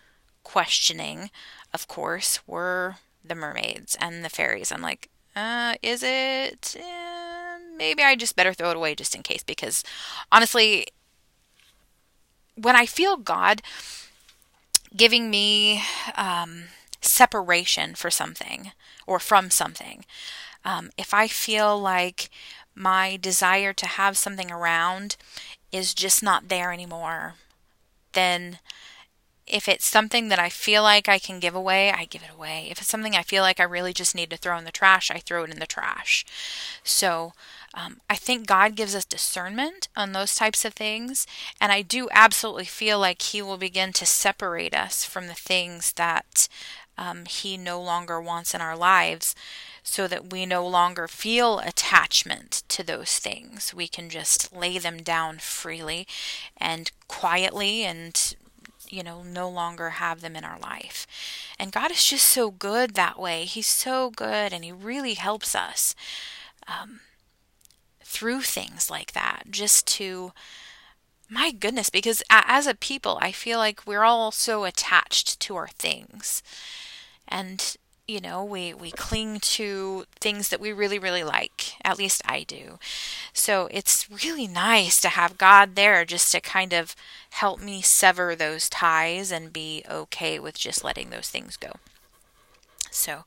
questioning, 0.43 1.31
of 1.73 1.89
course, 1.89 2.41
were 2.47 2.97
the 3.25 3.35
mermaids 3.35 3.97
and 4.01 4.25
the 4.25 4.29
fairies. 4.31 4.73
I'm 4.73 4.83
like, 4.83 5.09
uh, 5.37 5.75
is 5.83 6.03
it? 6.03 6.77
Eh, 6.79 7.59
maybe 7.77 8.03
I 8.03 8.17
just 8.17 8.37
better 8.37 8.53
throw 8.55 8.71
it 8.71 8.77
away 8.77 8.95
just 8.95 9.15
in 9.15 9.23
case 9.23 9.43
because 9.43 9.85
honestly, 10.31 10.87
when 12.57 12.77
I 12.77 12.87
feel 12.87 13.17
God 13.17 13.63
giving 14.95 15.31
me 15.31 15.83
um, 16.17 16.65
separation 17.03 17.95
for 17.95 18.11
something 18.11 18.73
or 19.07 19.19
from 19.19 19.51
something, 19.51 20.05
um, 20.65 20.91
if 20.97 21.13
I 21.13 21.29
feel 21.29 21.79
like 21.79 22.31
my 22.75 23.19
desire 23.21 23.73
to 23.75 23.87
have 23.87 24.17
something 24.17 24.51
around 24.51 25.17
is 25.71 25.95
just 25.95 26.23
not 26.23 26.49
there 26.49 26.73
anymore, 26.73 27.35
then 28.13 28.59
if 29.47 29.69
it's 29.69 29.87
something 29.87 30.29
that 30.29 30.39
I 30.39 30.49
feel 30.49 30.83
like 30.83 31.09
I 31.09 31.19
can 31.19 31.41
give 31.41 31.55
away, 31.55 31.91
I 31.91 32.05
give 32.05 32.23
it 32.23 32.31
away. 32.33 32.69
If 32.71 32.79
it's 32.79 32.89
something 32.89 33.17
I 33.17 33.23
feel 33.23 33.43
like 33.43 33.59
I 33.59 33.65
really 33.65 33.93
just 33.93 34.15
need 34.15 34.31
to 34.31 34.37
throw 34.37 34.57
in 34.57 34.65
the 34.65 34.71
trash, 34.71 35.11
I 35.11 35.19
throw 35.19 35.45
it 35.45 35.51
in 35.51 35.59
the 35.59 35.67
trash. 35.67 36.25
So 36.85 37.33
um, 37.75 38.01
I 38.09 38.15
think 38.15 38.47
God 38.47 38.77
gives 38.77 38.95
us 38.95 39.05
discernment 39.05 39.89
on 39.97 40.13
those 40.13 40.37
types 40.37 40.65
of 40.65 40.75
things. 40.75 41.27
And 41.61 41.73
I 41.73 41.83
do 41.83 42.09
absolutely 42.13 42.67
feel 42.67 42.99
like 42.99 43.21
He 43.21 43.43
will 43.43 43.59
begin 43.59 43.93
to 43.95 44.07
separate 44.07 44.75
us 44.75 45.05
from 45.05 45.27
the 45.27 45.35
things 45.35 45.93
that 45.95 46.49
um, 46.99 47.25
He 47.27 47.57
no 47.57 47.81
longer 47.81 48.21
wants 48.21 48.55
in 48.55 48.61
our 48.61 48.77
lives 48.77 49.35
so 49.83 50.07
that 50.07 50.31
we 50.31 50.47
no 50.47 50.67
longer 50.67 51.09
feel 51.09 51.59
attachment 51.59 52.63
to 52.69 52.85
those 52.85 53.19
things. 53.19 53.75
We 53.75 53.89
can 53.89 54.09
just 54.09 54.55
lay 54.55 54.79
them 54.79 54.99
down 54.99 55.39
freely 55.39 56.07
and 56.57 56.91
quietly 57.09 57.83
and 57.85 58.37
you 58.93 59.03
know, 59.03 59.23
no 59.23 59.49
longer 59.49 59.91
have 59.91 60.21
them 60.21 60.37
in 60.37 60.45
our 60.45 60.59
life. 60.59 61.07
And 61.59 61.73
God 61.73 61.91
is 61.91 62.05
just 62.05 62.27
so 62.27 62.51
good 62.51 62.95
that 62.95 63.19
way. 63.19 63.47
He's 63.47 63.67
so 63.67 64.11
good 64.11 64.53
and 64.53 64.63
He 64.63 64.71
really 64.71 65.15
helps 65.15 65.55
us 65.55 65.95
um, 66.69 67.01
through 68.05 68.43
things 68.43 68.91
like 68.91 69.13
that, 69.13 69.45
just 69.51 69.87
to, 69.87 70.33
my 71.33 71.51
goodness, 71.51 71.89
because 71.89 72.23
as 72.29 72.67
a 72.67 72.75
people, 72.75 73.19
I 73.23 73.33
feel 73.33 73.59
like 73.59 73.87
we're 73.87 74.05
all 74.05 74.31
so 74.33 74.65
attached 74.65 75.41
to 75.41 75.57
our 75.57 75.69
things. 75.69 76.43
And 77.27 77.77
you 78.09 78.21
know 78.21 78.45
we 78.45 78.75
we 78.75 78.91
cling 78.91 79.39
to 79.39 80.05
things 80.21 80.49
that 80.49 80.61
we 80.61 80.73
really 80.73 80.99
really 80.99 81.25
like. 81.25 81.75
At 81.85 81.97
least 81.99 82.21
i 82.27 82.43
do. 82.43 82.79
So 83.33 83.69
it's 83.71 84.11
really 84.25 84.47
nice 84.47 85.01
to 85.01 85.09
have 85.09 85.39
god 85.39 85.77
there 85.77 86.05
just 86.05 86.33
to 86.33 86.41
kind 86.41 86.73
of 86.73 86.95
help 87.31 87.61
me 87.61 87.81
sever 87.81 88.35
those 88.37 88.69
ties 88.69 89.33
and 89.33 89.53
be 89.53 89.85
okay 89.89 90.39
with 90.39 90.59
just 90.59 90.85
letting 90.85 91.11
those 91.11 91.31
things 91.31 91.57
go. 91.57 91.73
So 92.91 93.25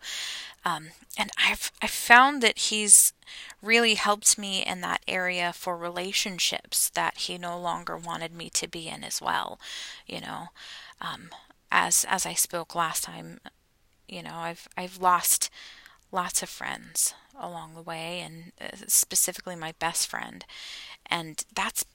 um, 0.65 0.89
and 1.17 1.31
i've 1.37 1.71
i've 1.81 1.89
found 1.89 2.41
that 2.43 2.57
he's 2.57 3.13
really 3.61 3.95
helped 3.95 4.37
me 4.37 4.65
in 4.65 4.81
that 4.81 5.01
area 5.07 5.53
for 5.53 5.77
relationships 5.77 6.89
that 6.91 7.17
he 7.19 7.37
no 7.37 7.59
longer 7.59 7.97
wanted 7.97 8.33
me 8.33 8.49
to 8.49 8.67
be 8.67 8.87
in 8.87 9.03
as 9.03 9.21
well 9.21 9.59
you 10.07 10.21
know 10.21 10.47
um, 11.01 11.29
as 11.71 12.05
as 12.09 12.25
i 12.25 12.33
spoke 12.33 12.75
last 12.75 13.03
time 13.03 13.39
you 14.07 14.21
know, 14.23 14.35
I've 14.35 14.67
I've 14.77 14.97
lost 14.99 15.49
lots 16.11 16.41
of 16.43 16.49
friends 16.49 17.13
along 17.39 17.75
the 17.75 17.81
way 17.81 18.21
and 18.21 18.51
uh, 18.61 18.85
specifically 18.87 19.55
my 19.55 19.73
best 19.79 20.07
friend. 20.07 20.45
And 21.07 21.43
that's 21.53 21.85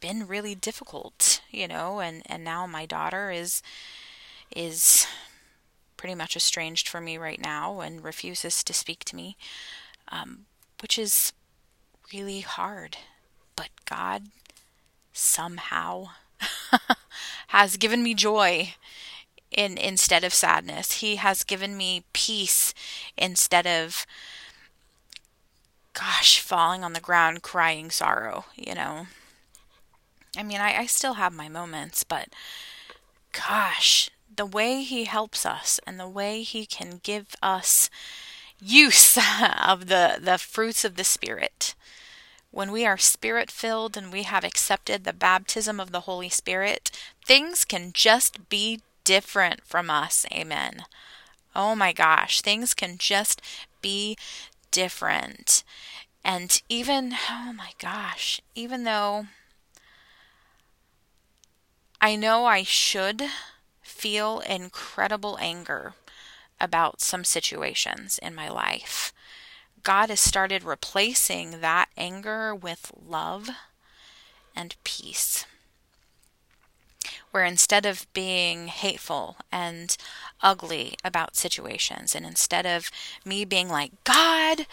been 0.00 0.26
really 0.26 0.54
difficult, 0.54 1.42
you 1.50 1.68
know, 1.68 2.00
and 2.00 2.22
and 2.26 2.44
now 2.44 2.66
my 2.66 2.86
daughter 2.86 3.30
is 3.30 3.62
is 4.54 5.06
pretty 6.04 6.14
much 6.14 6.36
estranged 6.36 6.86
from 6.86 7.06
me 7.06 7.16
right 7.16 7.40
now 7.40 7.80
and 7.80 8.04
refuses 8.04 8.62
to 8.62 8.74
speak 8.74 9.06
to 9.06 9.16
me, 9.16 9.38
um, 10.08 10.44
which 10.82 10.98
is 10.98 11.32
really 12.12 12.40
hard. 12.40 12.98
But 13.56 13.70
God 13.86 14.24
somehow 15.14 16.08
has 17.46 17.78
given 17.78 18.02
me 18.02 18.12
joy 18.12 18.74
in 19.50 19.78
instead 19.78 20.24
of 20.24 20.34
sadness. 20.34 21.00
He 21.00 21.16
has 21.16 21.42
given 21.42 21.74
me 21.74 22.04
peace 22.12 22.74
instead 23.16 23.66
of 23.66 24.06
gosh, 25.94 26.38
falling 26.38 26.84
on 26.84 26.92
the 26.92 27.00
ground 27.00 27.40
crying 27.40 27.90
sorrow, 27.90 28.44
you 28.54 28.74
know. 28.74 29.06
I 30.36 30.42
mean, 30.42 30.60
I, 30.60 30.80
I 30.80 30.84
still 30.84 31.14
have 31.14 31.32
my 31.32 31.48
moments, 31.48 32.04
but 32.04 32.28
gosh, 33.32 34.10
the 34.36 34.46
way 34.46 34.82
he 34.82 35.04
helps 35.04 35.46
us 35.46 35.80
and 35.86 35.98
the 35.98 36.08
way 36.08 36.42
he 36.42 36.66
can 36.66 37.00
give 37.02 37.34
us 37.42 37.90
use 38.60 39.18
of 39.66 39.86
the, 39.86 40.18
the 40.20 40.38
fruits 40.38 40.84
of 40.84 40.96
the 40.96 41.04
Spirit. 41.04 41.74
When 42.50 42.70
we 42.70 42.86
are 42.86 42.96
spirit 42.96 43.50
filled 43.50 43.96
and 43.96 44.12
we 44.12 44.22
have 44.22 44.44
accepted 44.44 45.02
the 45.02 45.12
baptism 45.12 45.80
of 45.80 45.90
the 45.90 46.02
Holy 46.02 46.28
Spirit, 46.28 46.90
things 47.26 47.64
can 47.64 47.90
just 47.92 48.48
be 48.48 48.80
different 49.02 49.64
from 49.64 49.90
us. 49.90 50.24
Amen. 50.32 50.84
Oh 51.56 51.74
my 51.74 51.92
gosh, 51.92 52.40
things 52.40 52.72
can 52.72 52.96
just 52.96 53.42
be 53.82 54.16
different. 54.70 55.64
And 56.24 56.62
even, 56.68 57.14
oh 57.30 57.52
my 57.52 57.70
gosh, 57.78 58.40
even 58.54 58.84
though 58.84 59.26
I 62.00 62.16
know 62.16 62.44
I 62.44 62.62
should 62.62 63.22
feel 63.94 64.40
incredible 64.40 65.38
anger 65.40 65.94
about 66.60 67.00
some 67.00 67.24
situations 67.24 68.18
in 68.22 68.34
my 68.34 68.48
life, 68.48 69.12
God 69.82 70.08
has 70.08 70.20
started 70.20 70.62
replacing 70.64 71.60
that 71.60 71.88
anger 71.96 72.54
with 72.54 72.92
love 73.06 73.50
and 74.56 74.76
peace 74.84 75.46
where 77.34 77.44
instead 77.44 77.84
of 77.84 78.06
being 78.12 78.68
hateful 78.68 79.36
and 79.50 79.96
ugly 80.40 80.94
about 81.02 81.34
situations, 81.34 82.14
and 82.14 82.24
instead 82.24 82.64
of 82.64 82.92
me 83.24 83.44
being 83.44 83.68
like, 83.68 83.90
God, 84.04 84.66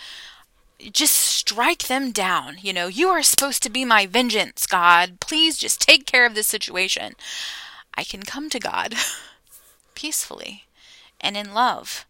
just 0.91 1.15
strike 1.15 1.87
them 1.87 2.11
down. 2.11 2.57
You 2.61 2.71
know, 2.71 2.85
you 2.85 3.09
are 3.09 3.23
supposed 3.23 3.63
to 3.63 3.69
be 3.71 3.83
my 3.83 4.05
vengeance, 4.05 4.67
God. 4.67 5.19
Please 5.19 5.57
just 5.57 5.81
take 5.81 6.05
care 6.05 6.23
of 6.23 6.35
this 6.35 6.45
situation. 6.45 7.13
I 7.95 8.03
can 8.03 8.23
come 8.23 8.49
to 8.49 8.59
God 8.59 8.95
peacefully 9.95 10.65
and 11.19 11.37
in 11.37 11.53
love 11.53 12.05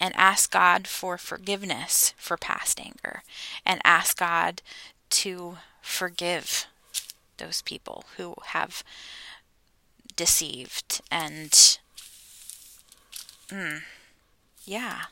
and 0.00 0.14
ask 0.16 0.50
God 0.50 0.86
for 0.86 1.16
forgiveness 1.16 2.14
for 2.16 2.36
past 2.36 2.80
anger 2.80 3.22
and 3.64 3.80
ask 3.84 4.18
God 4.18 4.62
to 5.10 5.58
forgive 5.80 6.66
those 7.38 7.62
people 7.62 8.04
who 8.16 8.34
have 8.46 8.82
deceived 10.16 11.00
and 11.10 11.78
mm, 13.48 13.82
yeah 14.64 15.02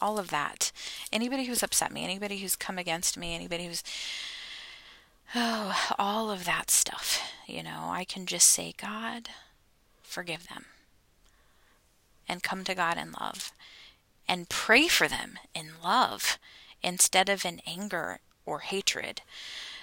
all 0.00 0.18
of 0.18 0.30
that. 0.30 0.70
Anybody 1.12 1.44
who's 1.46 1.62
upset 1.62 1.92
me 1.92 2.04
anybody 2.04 2.38
who's 2.38 2.56
come 2.56 2.78
against 2.78 3.16
me 3.18 3.34
anybody 3.34 3.66
who's 3.66 3.82
oh 5.34 5.94
all 5.98 6.30
of 6.30 6.44
that 6.44 6.70
stuff 6.70 7.20
You 7.46 7.62
know, 7.62 7.88
I 7.88 8.04
can 8.04 8.26
just 8.26 8.48
say, 8.48 8.74
God, 8.76 9.30
forgive 10.02 10.48
them. 10.48 10.66
And 12.28 12.42
come 12.42 12.62
to 12.64 12.74
God 12.74 12.98
in 12.98 13.12
love. 13.18 13.52
And 14.28 14.50
pray 14.50 14.86
for 14.86 15.08
them 15.08 15.38
in 15.54 15.70
love 15.82 16.38
instead 16.82 17.30
of 17.30 17.46
in 17.46 17.62
anger 17.66 18.18
or 18.44 18.58
hatred. 18.60 19.22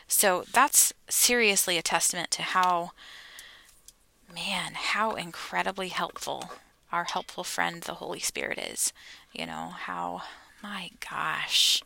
So 0.07 0.43
that's 0.51 0.93
seriously 1.09 1.79
a 1.79 1.81
testament 1.81 2.29
to 2.31 2.43
how, 2.43 2.91
man, 4.31 4.73
how 4.75 5.15
incredibly 5.15 5.87
helpful 5.87 6.51
our 6.91 7.05
helpful 7.05 7.43
friend, 7.43 7.81
the 7.81 7.95
Holy 7.95 8.19
Spirit, 8.19 8.59
is. 8.59 8.93
You 9.33 9.47
know, 9.47 9.73
how, 9.75 10.21
my 10.61 10.91
gosh, 11.09 11.81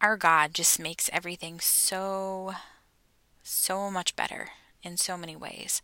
our 0.00 0.16
God 0.16 0.54
just 0.54 0.78
makes 0.78 1.10
everything 1.12 1.60
so, 1.60 2.54
so 3.42 3.90
much 3.90 4.16
better 4.16 4.50
in 4.82 4.96
so 4.96 5.16
many 5.16 5.36
ways. 5.36 5.82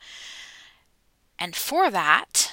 And 1.39 1.57
for 1.57 1.91
that, 1.91 2.53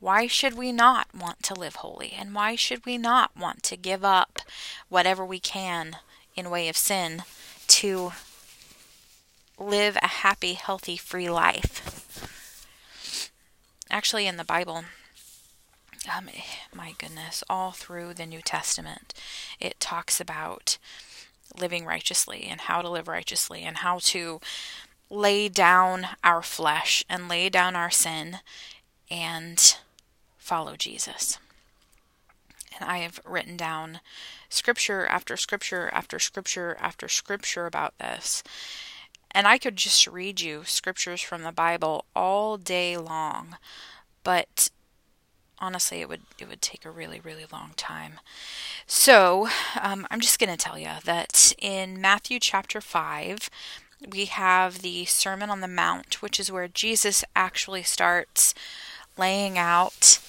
why 0.00 0.26
should 0.26 0.54
we 0.54 0.72
not 0.72 1.08
want 1.14 1.42
to 1.44 1.54
live 1.54 1.76
holy? 1.76 2.12
And 2.12 2.34
why 2.34 2.54
should 2.54 2.84
we 2.86 2.98
not 2.98 3.36
want 3.36 3.62
to 3.64 3.76
give 3.76 4.04
up 4.04 4.40
whatever 4.88 5.24
we 5.24 5.40
can 5.40 5.96
in 6.34 6.50
way 6.50 6.68
of 6.68 6.76
sin 6.76 7.22
to 7.68 8.12
live 9.58 9.96
a 10.02 10.08
happy, 10.08 10.54
healthy, 10.54 10.96
free 10.96 11.30
life? 11.30 12.66
Actually, 13.90 14.26
in 14.26 14.36
the 14.36 14.44
Bible, 14.44 14.84
um, 16.14 16.28
my 16.74 16.94
goodness, 16.98 17.42
all 17.48 17.72
through 17.72 18.14
the 18.14 18.26
New 18.26 18.40
Testament, 18.42 19.14
it 19.60 19.80
talks 19.80 20.20
about 20.20 20.78
living 21.58 21.84
righteously 21.84 22.46
and 22.48 22.62
how 22.62 22.82
to 22.82 22.90
live 22.90 23.08
righteously 23.08 23.62
and 23.62 23.78
how 23.78 23.98
to 23.98 24.40
lay 25.08 25.48
down 25.48 26.08
our 26.24 26.42
flesh 26.42 27.04
and 27.08 27.28
lay 27.28 27.48
down 27.48 27.76
our 27.76 27.90
sin 27.90 28.38
and 29.10 29.76
follow 30.38 30.76
Jesus. 30.76 31.38
And 32.78 32.88
I 32.88 32.98
have 32.98 33.20
written 33.24 33.56
down 33.56 34.00
scripture 34.48 35.06
after 35.06 35.36
scripture 35.36 35.88
after 35.92 36.18
scripture 36.18 36.76
after 36.80 37.08
scripture 37.08 37.66
about 37.66 37.96
this. 37.98 38.42
And 39.30 39.46
I 39.46 39.58
could 39.58 39.76
just 39.76 40.06
read 40.06 40.40
you 40.40 40.64
scriptures 40.64 41.20
from 41.20 41.42
the 41.42 41.52
Bible 41.52 42.04
all 42.14 42.56
day 42.56 42.96
long, 42.96 43.56
but 44.24 44.70
honestly 45.58 46.00
it 46.00 46.08
would 46.08 46.22
it 46.38 46.48
would 46.48 46.62
take 46.62 46.84
a 46.84 46.90
really 46.90 47.20
really 47.20 47.46
long 47.52 47.72
time. 47.76 48.20
So 48.86 49.48
um, 49.80 50.06
i'm 50.10 50.20
just 50.20 50.38
going 50.38 50.50
to 50.50 50.56
tell 50.56 50.78
you 50.78 50.90
that 51.04 51.54
in 51.58 52.00
matthew 52.00 52.38
chapter 52.38 52.80
5 52.80 53.50
we 54.12 54.26
have 54.26 54.82
the 54.82 55.04
sermon 55.06 55.50
on 55.50 55.60
the 55.60 55.68
mount 55.68 56.22
which 56.22 56.38
is 56.38 56.52
where 56.52 56.68
jesus 56.68 57.24
actually 57.34 57.82
starts 57.82 58.54
laying 59.16 59.58
out 59.58 60.20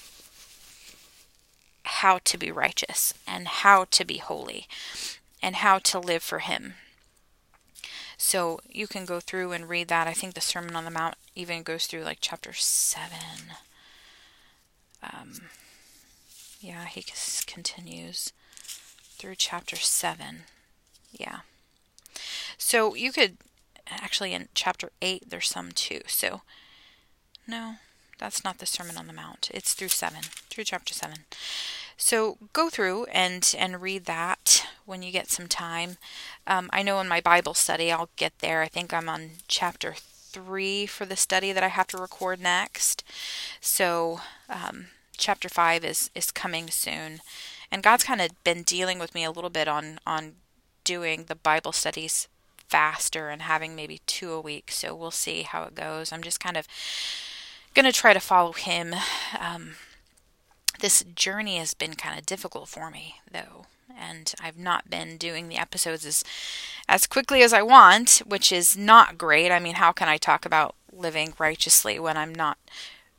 how 1.87 2.19
to 2.19 2.37
be 2.37 2.51
righteous 2.51 3.13
and 3.25 3.47
how 3.47 3.85
to 3.85 4.05
be 4.05 4.17
holy 4.17 4.67
and 5.41 5.57
how 5.57 5.79
to 5.79 5.99
live 5.99 6.23
for 6.23 6.39
him. 6.39 6.73
So 8.17 8.59
you 8.69 8.87
can 8.87 9.05
go 9.05 9.19
through 9.19 9.51
and 9.51 9.69
read 9.69 9.87
that. 9.89 10.07
I 10.07 10.13
think 10.13 10.33
the 10.33 10.41
sermon 10.41 10.75
on 10.75 10.85
the 10.85 10.91
mount 10.91 11.15
even 11.35 11.63
goes 11.63 11.85
through 11.85 12.03
like 12.03 12.17
chapter 12.19 12.53
7 12.53 13.17
um, 15.03 15.33
yeah, 16.59 16.85
he 16.85 17.03
continues 17.45 18.33
through 19.17 19.35
chapter 19.35 19.75
7. 19.75 20.43
Yeah. 21.11 21.39
So 22.57 22.95
you 22.95 23.11
could 23.11 23.37
actually 23.89 24.33
in 24.33 24.49
chapter 24.53 24.91
8 25.01 25.29
there's 25.29 25.49
some 25.49 25.71
too. 25.71 26.01
So 26.07 26.41
no, 27.47 27.75
that's 28.19 28.43
not 28.43 28.57
the 28.57 28.65
Sermon 28.65 28.97
on 28.97 29.07
the 29.07 29.13
Mount. 29.13 29.49
It's 29.53 29.73
through 29.73 29.89
7, 29.89 30.21
through 30.49 30.65
chapter 30.65 30.93
7. 30.93 31.19
So 31.97 32.37
go 32.53 32.69
through 32.69 33.05
and 33.05 33.55
and 33.57 33.81
read 33.81 34.05
that 34.05 34.67
when 34.85 35.01
you 35.01 35.11
get 35.11 35.29
some 35.29 35.47
time. 35.47 35.97
Um, 36.45 36.69
I 36.71 36.83
know 36.83 36.99
in 36.99 37.07
my 37.07 37.21
Bible 37.21 37.55
study 37.55 37.91
I'll 37.91 38.09
get 38.15 38.37
there. 38.39 38.61
I 38.61 38.67
think 38.67 38.93
I'm 38.93 39.09
on 39.09 39.31
chapter 39.47 39.95
three 39.97 40.85
for 40.85 41.05
the 41.05 41.15
study 41.15 41.51
that 41.51 41.63
I 41.63 41.69
have 41.69 41.87
to 41.87 41.97
record 41.97 42.39
next. 42.39 43.03
So 43.59 44.21
um, 44.47 44.87
chapter 45.17 45.49
five 45.49 45.83
is 45.83 46.09
is 46.15 46.31
coming 46.31 46.69
soon, 46.69 47.21
and 47.71 47.83
God's 47.83 48.03
kind 48.03 48.21
of 48.21 48.43
been 48.43 48.63
dealing 48.63 48.99
with 48.99 49.15
me 49.15 49.23
a 49.23 49.31
little 49.31 49.49
bit 49.49 49.67
on 49.67 49.99
on 50.05 50.33
doing 50.83 51.25
the 51.25 51.35
Bible 51.35 51.71
studies 51.71 52.27
faster 52.67 53.29
and 53.29 53.41
having 53.43 53.75
maybe 53.75 54.01
two 54.05 54.31
a 54.31 54.41
week. 54.41 54.71
So 54.71 54.95
we'll 54.95 55.11
see 55.11 55.43
how 55.43 55.63
it 55.63 55.75
goes. 55.75 56.11
I'm 56.11 56.23
just 56.23 56.39
kind 56.39 56.57
of 56.57 56.67
gonna 57.73 57.91
try 57.91 58.13
to 58.13 58.19
follow 58.19 58.53
Him. 58.53 58.95
Um, 59.39 59.75
this 60.79 61.03
journey 61.15 61.57
has 61.57 61.73
been 61.73 61.95
kind 61.95 62.17
of 62.19 62.25
difficult 62.25 62.69
for 62.69 62.91
me 62.91 63.15
though 63.31 63.65
and 63.99 64.33
I've 64.41 64.57
not 64.57 64.89
been 64.89 65.17
doing 65.17 65.47
the 65.47 65.57
episodes 65.57 66.05
as 66.05 66.23
as 66.87 67.07
quickly 67.07 67.41
as 67.41 67.51
I 67.51 67.61
want, 67.61 68.21
which 68.25 68.51
is 68.51 68.77
not 68.77 69.17
great. 69.17 69.51
I 69.51 69.59
mean, 69.59 69.75
how 69.75 69.91
can 69.91 70.07
I 70.07 70.17
talk 70.17 70.45
about 70.45 70.75
living 70.91 71.33
righteously 71.37 71.99
when 71.99 72.15
I'm 72.17 72.33
not 72.33 72.57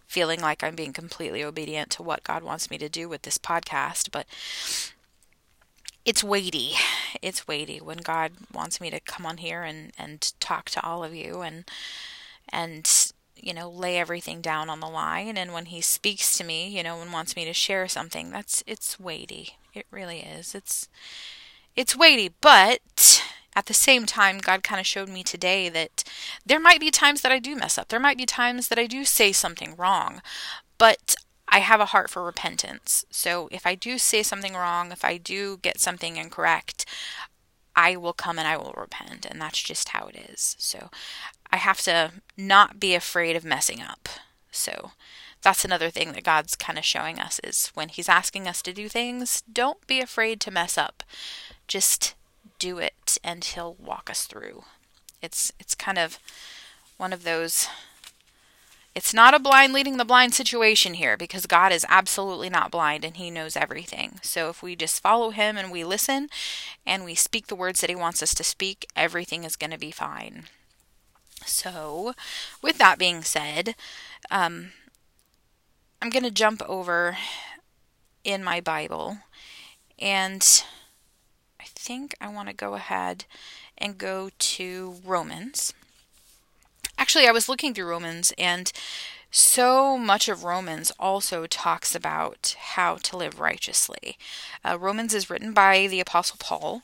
feeling 0.09 0.41
like 0.41 0.65
I'm 0.65 0.75
being 0.75 0.93
completely 0.93 1.45
obedient 1.45 1.91
to 1.91 2.03
what 2.03 2.25
God 2.25 2.43
wants 2.43 2.71
me 2.71 2.79
to 2.79 2.89
do 2.89 3.09
with 3.09 3.23
this 3.23 3.39
podcast? 3.39 4.11
But 4.11 4.27
it's 6.05 6.25
weighty. 6.25 6.73
It's 7.23 7.47
weighty 7.47 7.81
when 7.81 7.99
God 7.99 8.33
wants 8.53 8.81
me 8.81 8.91
to 8.91 9.01
come 9.01 9.25
on 9.25 9.39
here 9.39 9.63
and 9.63 9.93
and 9.99 10.33
talk 10.41 10.71
to 10.71 10.85
all 10.85 11.05
of 11.05 11.15
you 11.15 11.43
and 11.43 11.65
and 12.49 13.13
you 13.37 13.55
know 13.55 13.71
lay 13.71 13.99
everything 13.99 14.41
down 14.41 14.69
on 14.69 14.81
the 14.81 14.89
line 14.89 15.37
and 15.39 15.53
when 15.53 15.67
he 15.67 15.81
speaks 15.81 16.37
to 16.37 16.45
me 16.45 16.69
you 16.69 16.83
know 16.83 17.01
and 17.01 17.13
wants 17.13 17.37
me 17.37 17.45
to 17.45 17.53
share 17.53 17.87
something 17.87 18.31
that's 18.31 18.65
it's 18.67 18.99
weighty 18.99 19.57
it 19.79 19.87
really 19.91 20.21
is. 20.21 20.55
It's 20.55 20.89
it's 21.77 21.97
weighty, 21.97 22.35
but 22.41 23.23
at 23.59 23.67
the 23.67 23.75
same 23.75 24.07
time, 24.07 24.39
God 24.39 24.63
kind 24.63 24.79
of 24.79 24.87
showed 24.87 25.09
me 25.09 25.25
today 25.25 25.69
that 25.69 26.05
there 26.47 26.61
might 26.61 26.79
be 26.79 26.93
times 26.93 27.23
that 27.23 27.33
I 27.33 27.41
do 27.41 27.57
mess 27.57 27.77
up. 27.77 27.89
There 27.89 27.99
might 27.99 28.17
be 28.17 28.25
times 28.25 28.69
that 28.69 28.79
I 28.79 28.87
do 28.87 29.05
say 29.05 29.33
something 29.33 29.75
wrong, 29.75 30.23
but 30.79 31.17
I 31.49 31.59
have 31.59 31.81
a 31.81 31.87
heart 31.87 32.09
for 32.09 32.23
repentance. 32.23 33.05
So 33.11 33.49
if 33.51 33.67
I 33.67 33.75
do 33.75 33.99
say 33.99 34.23
something 34.23 34.55
wrong, 34.55 34.93
if 34.93 35.05
I 35.05 35.17
do 35.17 35.57
get 35.57 35.81
something 35.81 36.17
incorrect, 36.17 36.87
I 37.75 37.97
will 37.97 38.13
come 38.13 38.39
and 38.39 38.47
I 38.47 38.57
will 38.57 38.75
repent. 38.77 39.27
And 39.27 39.41
that's 39.41 39.61
just 39.61 39.89
how 39.89 40.07
it 40.07 40.15
is. 40.31 40.55
So 40.61 40.89
I 41.51 41.57
have 41.57 41.81
to 41.81 42.13
not 42.37 42.79
be 42.79 42.95
afraid 42.95 43.35
of 43.35 43.45
messing 43.45 43.83
up. 43.83 44.09
So 44.53 44.93
that's 45.43 45.65
another 45.65 45.91
thing 45.91 46.13
that 46.13 46.23
God's 46.23 46.55
kind 46.55 46.79
of 46.79 46.85
showing 46.85 47.19
us 47.19 47.41
is 47.43 47.73
when 47.75 47.89
He's 47.89 48.09
asking 48.09 48.47
us 48.47 48.63
to 48.63 48.73
do 48.73 48.89
things, 48.89 49.43
don't 49.53 49.85
be 49.89 50.01
afraid 50.01 50.41
to 50.43 50.53
mess 50.53 50.79
up. 50.79 51.03
Just 51.67 52.15
do 52.59 52.79
it 52.79 53.19
and 53.25 53.45
He'll 53.45 53.75
walk 53.75 54.11
us 54.11 54.25
through. 54.25 54.65
It's 55.23 55.53
it's 55.59 55.75
kind 55.75 55.99
of 55.99 56.19
one 56.97 57.13
of 57.13 57.25
those 57.25 57.69
it's 58.95 59.15
not 59.15 59.33
a 59.33 59.39
blind 59.39 59.73
leading 59.73 59.97
the 59.97 60.05
blind 60.05 60.35
situation 60.35 60.95
here 60.95 61.17
because 61.17 61.47
God 61.47 61.71
is 61.71 61.87
absolutely 61.89 62.51
not 62.51 62.73
blind 62.73 63.05
and 63.05 63.17
He 63.17 63.31
knows 63.31 63.57
everything. 63.57 64.19
So 64.23 64.49
if 64.49 64.61
we 64.61 64.75
just 64.75 65.01
follow 65.01 65.31
Him 65.31 65.57
and 65.57 65.71
we 65.71 65.85
listen 65.85 66.29
and 66.85 67.05
we 67.05 67.15
speak 67.15 67.47
the 67.47 67.55
words 67.55 67.81
that 67.81 67.91
He 67.91 67.97
wants 67.97 68.25
us 68.25 68.35
to 68.35 68.43
speak, 68.43 68.87
everything 68.97 69.45
is 69.45 69.55
going 69.55 69.71
to 69.71 69.79
be 69.79 69.93
fine. 69.93 70.45
So, 71.47 72.15
with 72.61 72.79
that 72.79 72.99
being 72.99 73.23
said, 73.23 73.77
um, 74.33 74.73
I'm 76.03 76.11
going 76.11 76.25
to 76.25 76.31
jump 76.33 76.61
over 76.69 77.17
in 78.25 78.43
my 78.43 78.61
Bible 78.61 79.19
and 79.99 80.65
think 81.79 82.15
I 82.21 82.29
want 82.29 82.49
to 82.49 82.55
go 82.55 82.75
ahead 82.75 83.25
and 83.79 83.97
go 83.97 84.31
to 84.37 84.97
Romans. 85.05 85.73
Actually, 86.99 87.29
I 87.29 87.33
was 87.33 87.49
looking 87.49 87.73
through 87.73 87.89
Romans 87.89 88.33
and 88.37 88.73
so 89.31 89.97
much 89.97 90.29
of 90.29 90.43
Romans 90.43 90.91
also 90.99 91.47
talks 91.47 91.95
about 91.95 92.57
how 92.59 92.97
to 92.97 93.17
live 93.17 93.39
righteously. 93.39 94.17
Uh, 94.65 94.79
Romans 94.79 95.15
is 95.15 95.31
written 95.31 95.53
by 95.53 95.87
the 95.87 96.01
Apostle 96.01 96.39
Paul, 96.41 96.83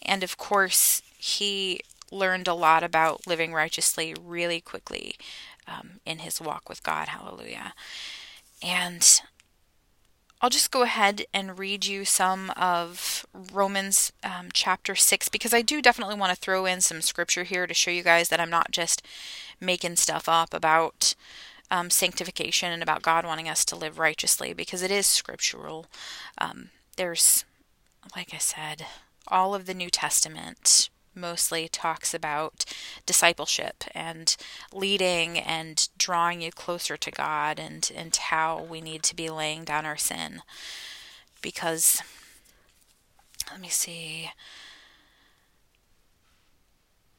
and 0.00 0.22
of 0.24 0.38
course, 0.38 1.02
he 1.18 1.80
learned 2.10 2.48
a 2.48 2.54
lot 2.54 2.82
about 2.82 3.26
living 3.26 3.52
righteously 3.52 4.14
really 4.20 4.60
quickly 4.60 5.16
um, 5.68 6.00
in 6.04 6.20
his 6.20 6.40
walk 6.40 6.68
with 6.68 6.82
God. 6.82 7.08
Hallelujah. 7.08 7.74
And 8.62 9.20
I'll 10.42 10.50
just 10.50 10.72
go 10.72 10.82
ahead 10.82 11.24
and 11.32 11.56
read 11.56 11.86
you 11.86 12.04
some 12.04 12.50
of 12.56 13.24
Romans 13.32 14.10
um, 14.24 14.48
chapter 14.52 14.96
6 14.96 15.28
because 15.28 15.54
I 15.54 15.62
do 15.62 15.80
definitely 15.80 16.16
want 16.16 16.34
to 16.34 16.40
throw 16.40 16.66
in 16.66 16.80
some 16.80 17.00
scripture 17.00 17.44
here 17.44 17.68
to 17.68 17.74
show 17.74 17.92
you 17.92 18.02
guys 18.02 18.28
that 18.28 18.40
I'm 18.40 18.50
not 18.50 18.72
just 18.72 19.06
making 19.60 19.94
stuff 19.96 20.28
up 20.28 20.52
about 20.52 21.14
um, 21.70 21.90
sanctification 21.90 22.72
and 22.72 22.82
about 22.82 23.02
God 23.02 23.24
wanting 23.24 23.48
us 23.48 23.64
to 23.66 23.76
live 23.76 24.00
righteously 24.00 24.52
because 24.52 24.82
it 24.82 24.90
is 24.90 25.06
scriptural. 25.06 25.86
Um, 26.38 26.70
there's, 26.96 27.44
like 28.16 28.34
I 28.34 28.38
said, 28.38 28.86
all 29.28 29.54
of 29.54 29.66
the 29.66 29.74
New 29.74 29.90
Testament 29.90 30.90
mostly 31.14 31.68
talks 31.68 32.14
about 32.14 32.64
discipleship 33.06 33.84
and 33.94 34.36
leading 34.72 35.38
and 35.38 35.88
drawing 35.98 36.42
you 36.42 36.50
closer 36.50 36.96
to 36.96 37.10
God 37.10 37.58
and, 37.58 37.90
and 37.94 38.14
how 38.14 38.62
we 38.62 38.80
need 38.80 39.02
to 39.04 39.16
be 39.16 39.30
laying 39.30 39.64
down 39.64 39.86
our 39.86 39.96
sin. 39.96 40.42
Because, 41.40 42.02
let 43.50 43.60
me 43.60 43.68
see. 43.68 44.30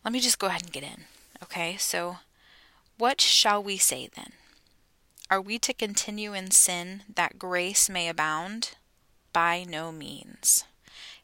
Let 0.03 0.13
me 0.13 0.19
just 0.19 0.39
go 0.39 0.47
ahead 0.47 0.63
and 0.63 0.71
get 0.71 0.83
in. 0.83 1.05
Okay, 1.41 1.77
so 1.77 2.17
what 2.97 3.21
shall 3.21 3.61
we 3.61 3.77
say 3.77 4.09
then? 4.15 4.33
Are 5.29 5.41
we 5.41 5.57
to 5.59 5.73
continue 5.73 6.33
in 6.33 6.51
sin 6.51 7.03
that 7.13 7.39
grace 7.39 7.89
may 7.89 8.07
abound? 8.07 8.71
By 9.31 9.63
no 9.67 9.91
means. 9.91 10.63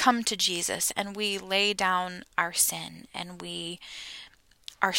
come 0.00 0.24
to 0.24 0.34
Jesus 0.34 0.90
and 0.96 1.14
we 1.14 1.36
lay 1.36 1.74
down 1.74 2.24
our 2.38 2.54
sin 2.54 3.06
and 3.12 3.42
we 3.42 3.78
are 4.80 4.94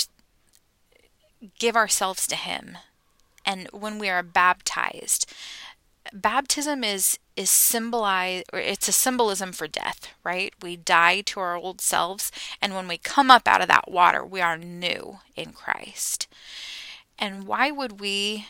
give 1.57 1.75
ourselves 1.75 2.27
to 2.27 2.35
him. 2.35 2.77
And 3.43 3.67
when 3.71 3.97
we 3.97 4.09
are 4.09 4.21
baptized 4.21 5.25
baptism 6.13 6.83
is 6.83 7.17
is 7.35 7.49
symbolize 7.49 8.43
or 8.51 8.59
it's 8.59 8.87
a 8.87 8.91
symbolism 8.91 9.51
for 9.51 9.67
death 9.67 10.09
right? 10.23 10.53
We 10.61 10.75
die 10.75 11.21
to 11.21 11.39
our 11.39 11.55
old 11.55 11.81
selves 11.81 12.31
and 12.61 12.75
when 12.75 12.87
we 12.87 12.97
come 12.99 13.31
up 13.31 13.47
out 13.47 13.61
of 13.61 13.67
that 13.69 13.89
water 13.89 14.23
we 14.23 14.39
are 14.39 14.57
new 14.57 15.19
in 15.35 15.51
Christ. 15.51 16.27
And 17.17 17.47
why 17.47 17.71
would 17.71 17.99
we 17.99 18.47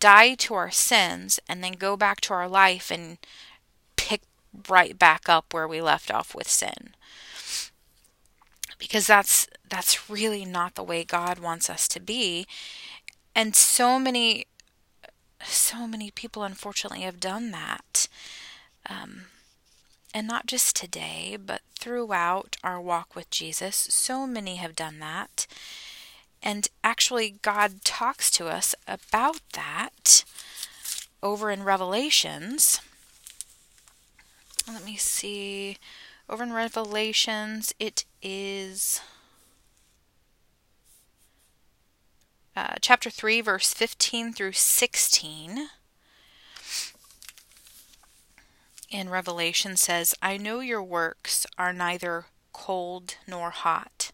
die 0.00 0.34
to 0.36 0.54
our 0.54 0.70
sins 0.70 1.38
and 1.46 1.62
then 1.62 1.72
go 1.72 1.98
back 1.98 2.22
to 2.22 2.34
our 2.34 2.48
life 2.48 2.90
and 2.90 3.18
right 4.68 4.98
back 4.98 5.28
up 5.28 5.52
where 5.52 5.68
we 5.68 5.80
left 5.80 6.10
off 6.10 6.34
with 6.34 6.48
sin. 6.48 6.94
Because 8.78 9.06
that's 9.06 9.46
that's 9.68 10.10
really 10.10 10.44
not 10.44 10.74
the 10.74 10.84
way 10.84 11.02
God 11.04 11.38
wants 11.38 11.70
us 11.70 11.88
to 11.88 12.00
be. 12.00 12.46
And 13.34 13.56
so 13.56 13.98
many 13.98 14.46
so 15.42 15.86
many 15.86 16.10
people 16.10 16.42
unfortunately 16.42 17.02
have 17.02 17.20
done 17.20 17.50
that. 17.52 18.08
Um, 18.88 19.22
and 20.14 20.26
not 20.26 20.46
just 20.46 20.76
today, 20.76 21.36
but 21.38 21.60
throughout 21.78 22.56
our 22.64 22.80
walk 22.80 23.14
with 23.14 23.28
Jesus, 23.30 23.76
so 23.76 24.26
many 24.26 24.56
have 24.56 24.74
done 24.74 24.98
that. 25.00 25.46
And 26.42 26.68
actually, 26.82 27.36
God 27.42 27.84
talks 27.84 28.30
to 28.32 28.46
us 28.46 28.74
about 28.86 29.40
that 29.52 30.24
over 31.22 31.50
in 31.50 31.64
Revelations. 31.64 32.80
Let 34.68 34.84
me 34.84 34.96
see. 34.96 35.78
Over 36.28 36.42
in 36.42 36.52
Revelations, 36.52 37.72
it 37.78 38.04
is 38.20 39.00
uh, 42.56 42.74
chapter 42.80 43.10
3, 43.10 43.40
verse 43.42 43.72
15 43.72 44.32
through 44.32 44.52
16. 44.52 45.68
In 48.90 49.08
Revelation 49.08 49.76
says, 49.76 50.14
I 50.20 50.36
know 50.36 50.60
your 50.60 50.82
works 50.82 51.46
are 51.56 51.72
neither 51.72 52.26
cold 52.52 53.16
nor 53.26 53.50
hot. 53.50 54.10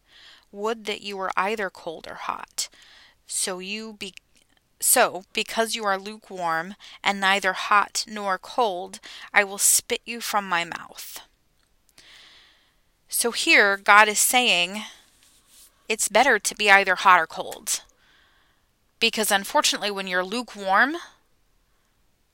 Would 0.50 0.84
that 0.84 1.00
you 1.00 1.16
were 1.16 1.30
either 1.34 1.70
cold 1.70 2.06
or 2.06 2.14
hot. 2.14 2.68
So 3.26 3.58
you 3.58 3.94
be 3.94 4.14
so, 4.82 5.24
because 5.32 5.74
you 5.74 5.84
are 5.84 5.98
lukewarm 5.98 6.74
and 7.04 7.20
neither 7.20 7.52
hot 7.52 8.04
nor 8.08 8.38
cold, 8.38 8.98
I 9.32 9.44
will 9.44 9.58
spit 9.58 10.00
you 10.04 10.20
from 10.20 10.48
my 10.48 10.64
mouth. 10.64 11.20
So, 13.08 13.30
here 13.30 13.76
God 13.76 14.08
is 14.08 14.18
saying 14.18 14.82
it's 15.88 16.08
better 16.08 16.38
to 16.38 16.54
be 16.54 16.70
either 16.70 16.96
hot 16.96 17.20
or 17.20 17.26
cold. 17.26 17.82
Because 18.98 19.30
unfortunately, 19.30 19.90
when 19.90 20.06
you're 20.06 20.24
lukewarm, 20.24 20.96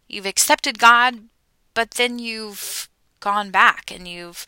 you've 0.07 0.27
accepted 0.27 0.79
God, 0.79 1.25
but 1.75 1.93
then 1.93 2.19
you've 2.19 2.89
gone 3.21 3.51
back 3.51 3.91
and 3.91 4.07
you've 4.07 4.47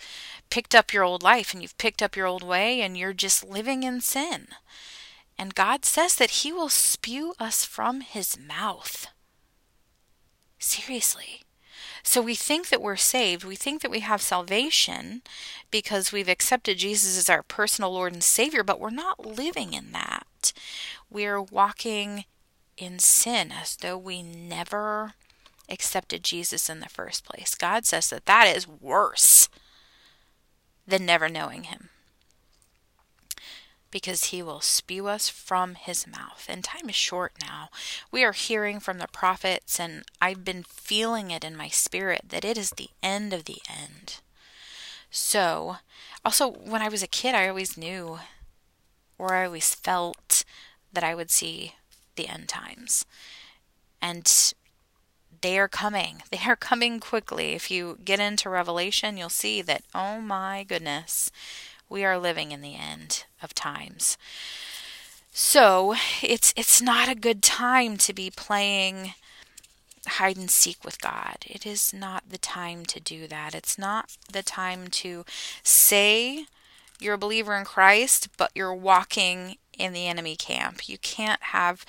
picked 0.48 0.74
up 0.74 0.92
your 0.92 1.02
old 1.04 1.22
life 1.22 1.52
and 1.52 1.62
you've 1.62 1.78
picked 1.78 2.02
up 2.02 2.16
your 2.16 2.26
old 2.26 2.42
way 2.42 2.80
and 2.80 2.96
you're 2.96 3.12
just 3.12 3.44
living 3.44 3.82
in 3.82 4.00
sin. 4.00 4.48
And 5.40 5.54
God 5.54 5.86
says 5.86 6.16
that 6.16 6.42
He 6.42 6.52
will 6.52 6.68
spew 6.68 7.32
us 7.40 7.64
from 7.64 8.02
His 8.02 8.38
mouth. 8.38 9.06
Seriously. 10.58 11.44
So 12.02 12.20
we 12.20 12.34
think 12.34 12.68
that 12.68 12.82
we're 12.82 12.96
saved. 12.96 13.44
We 13.44 13.56
think 13.56 13.80
that 13.80 13.90
we 13.90 14.00
have 14.00 14.20
salvation 14.20 15.22
because 15.70 16.12
we've 16.12 16.28
accepted 16.28 16.76
Jesus 16.76 17.16
as 17.16 17.30
our 17.30 17.42
personal 17.42 17.90
Lord 17.90 18.12
and 18.12 18.22
Savior, 18.22 18.62
but 18.62 18.78
we're 18.78 18.90
not 18.90 19.24
living 19.24 19.72
in 19.72 19.92
that. 19.92 20.52
We're 21.08 21.40
walking 21.40 22.26
in 22.76 22.98
sin 22.98 23.50
as 23.50 23.76
though 23.76 23.96
we 23.96 24.22
never 24.22 25.14
accepted 25.70 26.22
Jesus 26.22 26.68
in 26.68 26.80
the 26.80 26.90
first 26.90 27.24
place. 27.24 27.54
God 27.54 27.86
says 27.86 28.10
that 28.10 28.26
that 28.26 28.54
is 28.54 28.68
worse 28.68 29.48
than 30.86 31.06
never 31.06 31.30
knowing 31.30 31.62
Him 31.62 31.88
because 33.90 34.24
he 34.24 34.42
will 34.42 34.60
spew 34.60 35.06
us 35.06 35.28
from 35.28 35.74
his 35.74 36.06
mouth. 36.06 36.46
And 36.48 36.62
time 36.62 36.88
is 36.88 36.94
short 36.94 37.32
now. 37.40 37.68
We 38.10 38.24
are 38.24 38.32
hearing 38.32 38.80
from 38.80 38.98
the 38.98 39.08
prophets, 39.08 39.78
and 39.80 40.04
I've 40.20 40.44
been 40.44 40.62
feeling 40.62 41.30
it 41.30 41.44
in 41.44 41.56
my 41.56 41.68
spirit 41.68 42.22
that 42.28 42.44
it 42.44 42.56
is 42.56 42.70
the 42.70 42.90
end 43.02 43.32
of 43.32 43.44
the 43.44 43.58
end. 43.68 44.20
So, 45.10 45.76
also, 46.24 46.50
when 46.50 46.82
I 46.82 46.88
was 46.88 47.02
a 47.02 47.08
kid, 47.08 47.34
I 47.34 47.48
always 47.48 47.76
knew, 47.76 48.20
or 49.18 49.34
I 49.34 49.46
always 49.46 49.74
felt, 49.74 50.44
that 50.92 51.04
I 51.04 51.14
would 51.14 51.30
see 51.30 51.74
the 52.16 52.28
end 52.28 52.48
times. 52.48 53.04
And 54.00 54.54
they 55.40 55.58
are 55.58 55.68
coming. 55.68 56.22
They 56.30 56.40
are 56.46 56.56
coming 56.56 57.00
quickly. 57.00 57.52
If 57.52 57.70
you 57.70 57.98
get 58.04 58.20
into 58.20 58.48
Revelation, 58.48 59.16
you'll 59.16 59.28
see 59.28 59.62
that, 59.62 59.82
oh 59.94 60.20
my 60.20 60.64
goodness, 60.64 61.30
we 61.90 62.04
are 62.04 62.18
living 62.18 62.52
in 62.52 62.62
the 62.62 62.76
end 62.76 63.24
of 63.42 63.52
times. 63.52 64.16
So 65.32 65.94
it's 66.22 66.54
it's 66.56 66.80
not 66.80 67.08
a 67.08 67.14
good 67.14 67.42
time 67.42 67.96
to 67.98 68.14
be 68.14 68.30
playing 68.30 69.14
hide 70.06 70.36
and 70.36 70.50
seek 70.50 70.82
with 70.84 71.00
God. 71.00 71.38
It 71.46 71.66
is 71.66 71.92
not 71.92 72.30
the 72.30 72.38
time 72.38 72.86
to 72.86 73.00
do 73.00 73.26
that. 73.26 73.54
It's 73.54 73.78
not 73.78 74.16
the 74.32 74.42
time 74.42 74.88
to 74.88 75.24
say 75.62 76.46
you're 76.98 77.14
a 77.14 77.18
believer 77.18 77.56
in 77.56 77.64
Christ, 77.64 78.28
but 78.36 78.50
you're 78.54 78.74
walking 78.74 79.56
in 79.78 79.92
the 79.92 80.06
enemy 80.06 80.36
camp. 80.36 80.88
You 80.88 80.98
can't 80.98 81.42
have 81.42 81.84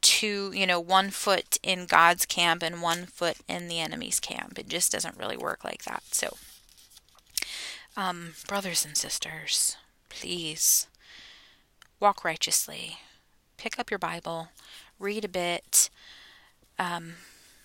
two, 0.00 0.52
you 0.54 0.66
know, 0.66 0.80
one 0.80 1.10
foot 1.10 1.58
in 1.62 1.86
God's 1.86 2.26
camp 2.26 2.62
and 2.62 2.82
one 2.82 3.06
foot 3.06 3.38
in 3.48 3.68
the 3.68 3.80
enemy's 3.80 4.20
camp. 4.20 4.58
It 4.58 4.68
just 4.68 4.92
doesn't 4.92 5.18
really 5.18 5.36
work 5.36 5.64
like 5.64 5.84
that. 5.84 6.02
So 6.10 6.36
um, 7.96 8.34
brothers 8.48 8.84
and 8.84 8.96
sisters, 8.96 9.76
please 10.08 10.86
walk 12.00 12.24
righteously. 12.24 12.98
Pick 13.56 13.78
up 13.78 13.90
your 13.90 13.98
Bible, 13.98 14.48
read 14.98 15.24
a 15.24 15.28
bit, 15.28 15.88
um, 16.78 17.14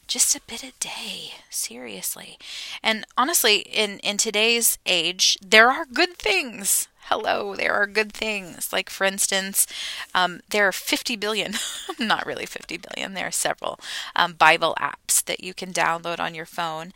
just 0.08 0.36
a 0.36 0.42
bit 0.48 0.64
a 0.64 0.72
day, 0.80 1.34
seriously. 1.50 2.38
And 2.82 3.06
honestly, 3.18 3.58
in, 3.60 4.00
in 4.00 4.18
today's 4.18 4.78
age, 4.86 5.38
there 5.42 5.70
are 5.70 5.86
good 5.86 6.18
things. 6.18 6.88
Hello, 7.04 7.56
there 7.56 7.74
are 7.74 7.88
good 7.88 8.12
things. 8.12 8.72
Like, 8.72 8.90
for 8.90 9.04
instance, 9.04 9.66
um, 10.14 10.42
there 10.50 10.68
are 10.68 10.72
50 10.72 11.16
billion, 11.16 11.54
not 12.00 12.26
really 12.26 12.46
50 12.46 12.78
billion, 12.78 13.14
there 13.14 13.28
are 13.28 13.32
several 13.32 13.80
um, 14.16 14.34
Bible 14.34 14.76
apps 14.80 15.24
that 15.26 15.44
you 15.44 15.54
can 15.54 15.74
download 15.74 16.20
on 16.20 16.36
your 16.36 16.46
phone. 16.46 16.92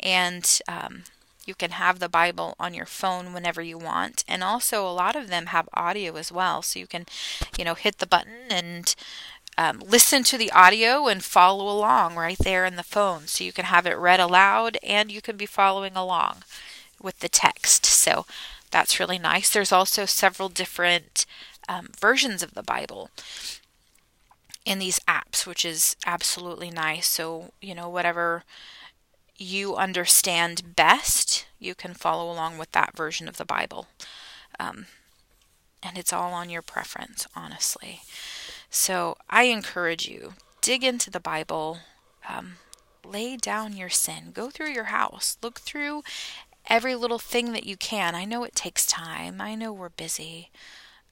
And 0.00 0.58
um, 0.66 1.04
you 1.48 1.54
can 1.54 1.72
have 1.72 1.98
the 1.98 2.08
Bible 2.08 2.54
on 2.60 2.74
your 2.74 2.86
phone 2.86 3.32
whenever 3.32 3.62
you 3.62 3.78
want. 3.78 4.22
And 4.28 4.44
also, 4.44 4.86
a 4.86 4.92
lot 4.92 5.16
of 5.16 5.28
them 5.28 5.46
have 5.46 5.68
audio 5.72 6.16
as 6.16 6.30
well. 6.30 6.62
So 6.62 6.78
you 6.78 6.86
can, 6.86 7.06
you 7.58 7.64
know, 7.64 7.74
hit 7.74 7.98
the 7.98 8.06
button 8.06 8.50
and 8.50 8.94
um, 9.56 9.82
listen 9.84 10.22
to 10.24 10.38
the 10.38 10.52
audio 10.52 11.08
and 11.08 11.24
follow 11.24 11.68
along 11.68 12.14
right 12.14 12.38
there 12.38 12.64
in 12.64 12.76
the 12.76 12.82
phone. 12.82 13.26
So 13.26 13.42
you 13.42 13.52
can 13.52 13.64
have 13.64 13.86
it 13.86 13.98
read 13.98 14.20
aloud 14.20 14.78
and 14.84 15.10
you 15.10 15.20
can 15.20 15.36
be 15.36 15.46
following 15.46 15.96
along 15.96 16.44
with 17.02 17.18
the 17.20 17.28
text. 17.28 17.86
So 17.86 18.26
that's 18.70 19.00
really 19.00 19.18
nice. 19.18 19.50
There's 19.50 19.72
also 19.72 20.04
several 20.04 20.48
different 20.48 21.26
um, 21.68 21.88
versions 21.98 22.42
of 22.42 22.54
the 22.54 22.62
Bible 22.62 23.10
in 24.64 24.78
these 24.78 25.00
apps, 25.00 25.46
which 25.46 25.64
is 25.64 25.96
absolutely 26.06 26.70
nice. 26.70 27.08
So, 27.08 27.52
you 27.60 27.74
know, 27.74 27.88
whatever 27.88 28.44
you 29.38 29.76
understand 29.76 30.74
best, 30.76 31.46
you 31.58 31.74
can 31.74 31.94
follow 31.94 32.30
along 32.30 32.58
with 32.58 32.72
that 32.72 32.96
version 32.96 33.28
of 33.28 33.36
the 33.36 33.44
Bible. 33.44 33.86
Um, 34.58 34.86
and 35.82 35.96
it's 35.96 36.12
all 36.12 36.32
on 36.32 36.50
your 36.50 36.62
preference, 36.62 37.26
honestly. 37.36 38.00
So 38.68 39.16
I 39.30 39.44
encourage 39.44 40.08
you 40.08 40.34
dig 40.60 40.82
into 40.82 41.10
the 41.10 41.20
Bible, 41.20 41.78
um, 42.28 42.54
lay 43.04 43.36
down 43.36 43.76
your 43.76 43.88
sin, 43.88 44.32
go 44.34 44.50
through 44.50 44.70
your 44.70 44.84
house, 44.84 45.38
look 45.40 45.60
through 45.60 46.02
every 46.66 46.94
little 46.94 47.18
thing 47.18 47.52
that 47.52 47.64
you 47.64 47.76
can. 47.76 48.14
I 48.14 48.24
know 48.24 48.44
it 48.44 48.54
takes 48.54 48.84
time. 48.84 49.40
I 49.40 49.54
know 49.54 49.72
we're 49.72 49.88
busy. 49.88 50.50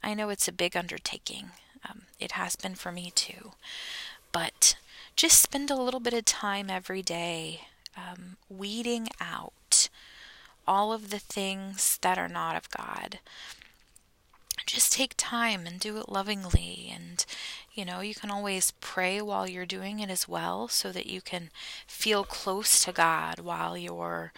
I 0.02 0.14
know 0.14 0.28
it's 0.28 0.48
a 0.48 0.52
big 0.52 0.76
undertaking. 0.76 1.50
Um, 1.88 2.02
it 2.18 2.32
has 2.32 2.56
been 2.56 2.74
for 2.74 2.92
me 2.92 3.12
too. 3.14 3.52
But 4.32 4.76
just 5.14 5.40
spend 5.40 5.70
a 5.70 5.76
little 5.76 6.00
bit 6.00 6.12
of 6.12 6.24
time 6.24 6.68
every 6.68 7.02
day 7.02 7.62
um, 7.96 8.36
weeding 8.48 9.08
out 9.20 9.88
all 10.66 10.92
of 10.92 11.10
the 11.10 11.18
things 11.18 11.98
that 12.02 12.18
are 12.18 12.28
not 12.28 12.56
of 12.56 12.70
God. 12.70 13.20
Just 14.66 14.92
take 14.92 15.14
time 15.16 15.66
and 15.66 15.78
do 15.78 15.96
it 15.98 16.08
lovingly. 16.08 16.92
And, 16.92 17.24
you 17.72 17.84
know, 17.84 18.00
you 18.00 18.14
can 18.14 18.30
always 18.30 18.72
pray 18.80 19.20
while 19.20 19.48
you're 19.48 19.66
doing 19.66 20.00
it 20.00 20.10
as 20.10 20.26
well 20.28 20.66
so 20.66 20.90
that 20.90 21.06
you 21.06 21.20
can 21.20 21.50
feel 21.86 22.24
close 22.24 22.84
to 22.84 22.92
God 22.92 23.38
while 23.38 23.76
you're 23.76 24.32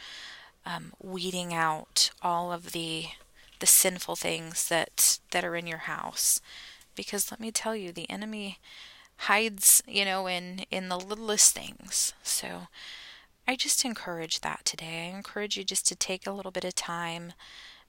um, 0.67 0.93
weeding 1.03 1.55
out 1.55 2.11
all 2.23 2.53
of 2.53 2.73
the 2.73 3.07
the 3.61 3.67
sinful 3.67 4.15
things 4.17 4.69
that 4.69 5.19
that 5.31 5.45
are 5.45 5.57
in 5.57 5.67
your 5.67 5.79
house 5.79 6.41
because 6.95 7.31
let 7.31 7.41
me 7.41 7.51
tell 7.51 7.75
you 7.75 7.91
the 7.91 8.09
enemy 8.09 8.59
hides 9.23 9.83
you 9.87 10.05
know 10.05 10.29
in 10.29 10.65
in 10.71 10.89
the 10.89 10.99
littlest 10.99 11.55
things 11.55 12.13
so 12.23 12.69
I 13.49 13.57
just 13.57 13.83
encourage 13.83 14.43
that 14.43 14.61
today. 14.67 15.11
I 15.11 15.17
encourage 15.17 15.57
you 15.57 15.65
just 15.65 15.89
to 15.89 15.97
take 15.97 16.27
a 16.27 16.33
little 16.33 16.51
bit 16.51 16.67
of 16.67 16.75
time. 16.75 17.33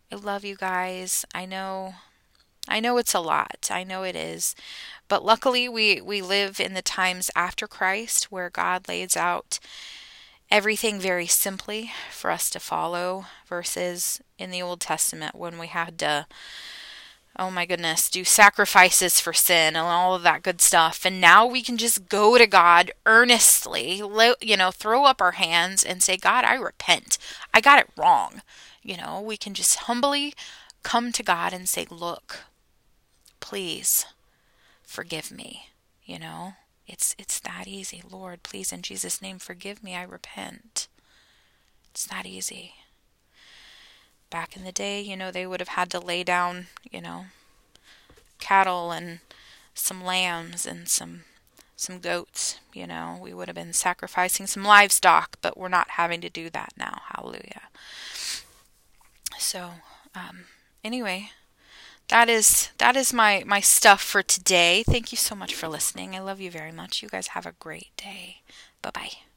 I 0.10 0.16
love 0.16 0.46
you 0.46 0.56
guys. 0.56 1.26
I 1.36 1.46
know 1.46 1.96
I 2.70 2.80
know 2.80 2.98
it's 2.98 3.14
a 3.14 3.20
lot. 3.20 3.68
I 3.70 3.84
know 3.84 4.04
it 4.04 4.16
is. 4.16 4.56
But 5.10 5.26
luckily 5.26 5.68
we 5.68 6.00
we 6.00 6.22
live 6.22 6.62
in 6.62 6.76
the 6.76 6.82
times 6.82 7.30
after 7.36 7.68
Christ 7.68 8.32
where 8.32 8.50
God 8.50 8.88
lays 8.88 9.18
out 9.18 9.60
everything 10.50 10.98
very 10.98 11.28
simply 11.28 11.92
for 12.10 12.32
us 12.32 12.50
to 12.52 12.60
follow 12.62 13.26
versus 13.46 14.22
in 14.38 14.52
the 14.52 14.62
Old 14.62 14.80
Testament 14.80 15.36
when 15.36 15.60
we 15.60 15.68
had 15.68 16.00
to 16.00 16.26
oh 17.40 17.50
my 17.50 17.66
goodness, 17.66 18.10
do 18.10 18.26
sacrifices 18.26 19.22
for 19.22 19.32
sin 19.32 19.76
and 19.76 19.78
all 19.78 20.14
of 20.14 20.24
that 20.24 20.44
good 20.44 20.60
stuff. 20.60 21.06
And 21.06 21.22
now 21.22 21.46
we 21.46 21.62
can 21.62 21.78
just 21.78 22.10
go 22.10 22.38
to 22.38 22.46
God 22.46 22.92
earnestly, 23.06 24.04
you 24.42 24.58
know, 24.58 24.72
throw 24.72 25.06
up 25.06 25.22
our 25.22 25.32
hands 25.32 25.84
and 25.84 26.04
say, 26.04 26.18
God, 26.18 26.44
I 26.44 26.56
repent. 26.56 27.18
I 27.54 27.62
got 27.62 27.80
it 27.80 27.90
wrong. 27.98 28.42
You 28.84 28.98
know, 28.98 29.22
we 29.22 29.38
can 29.38 29.54
just 29.54 29.80
humbly 29.80 30.34
come 30.84 31.12
to 31.14 31.24
God 31.24 31.54
and 31.54 31.68
say, 31.68 31.88
Look, 31.90 32.40
please 33.40 34.06
forgive 34.84 35.32
me. 35.32 35.70
You 36.04 36.20
know, 36.20 36.54
it's 36.88 37.16
it's 37.18 37.40
that 37.40 37.68
easy. 37.68 38.02
Lord, 38.10 38.44
please 38.44 38.74
in 38.74 38.82
Jesus' 38.82 39.22
name 39.22 39.40
forgive 39.40 39.84
me. 39.84 39.96
I 39.96 40.04
repent. 40.04 40.88
It's 41.92 42.06
that 42.06 42.26
easy 42.26 42.74
back 44.30 44.56
in 44.56 44.64
the 44.64 44.72
day, 44.72 45.02
you 45.02 45.18
know, 45.18 45.32
they 45.32 45.46
would 45.46 45.60
have 45.60 45.70
had 45.70 45.90
to 45.92 46.00
lay 46.00 46.24
down, 46.24 46.68
you 46.92 47.02
know, 47.02 47.26
cattle 48.40 48.92
and 48.92 49.20
some 49.74 50.04
lambs 50.04 50.66
and 50.66 50.88
some 50.88 51.22
some 51.76 52.00
goats, 52.00 52.60
you 52.74 52.86
know. 52.86 53.18
We 53.22 53.34
would 53.34 53.48
have 53.48 53.56
been 53.56 53.74
sacrificing 53.74 54.48
some 54.48 54.64
livestock, 54.64 55.38
but 55.42 55.58
we're 55.58 55.70
not 55.70 55.92
having 55.92 56.22
to 56.22 56.30
do 56.30 56.50
that 56.50 56.74
now. 56.78 57.02
Hallelujah. 57.10 57.70
So, 59.38 59.72
um, 60.14 60.46
anyway, 60.84 61.32
that 62.10 62.30
is 62.30 62.70
that 62.80 62.96
is 62.96 63.14
my 63.14 63.44
my 63.46 63.62
stuff 63.62 64.02
for 64.02 64.22
today. 64.22 64.84
Thank 64.84 65.12
you 65.12 65.18
so 65.18 65.36
much 65.36 65.56
for 65.56 65.68
listening. 65.68 66.16
I 66.16 66.20
love 66.20 66.42
you 66.42 66.52
very 66.52 66.72
much. 66.72 67.02
You 67.02 67.10
guys 67.10 67.28
have 67.28 67.46
a 67.46 67.54
great 67.54 67.92
day. 67.98 68.42
Bye-bye. 68.82 69.29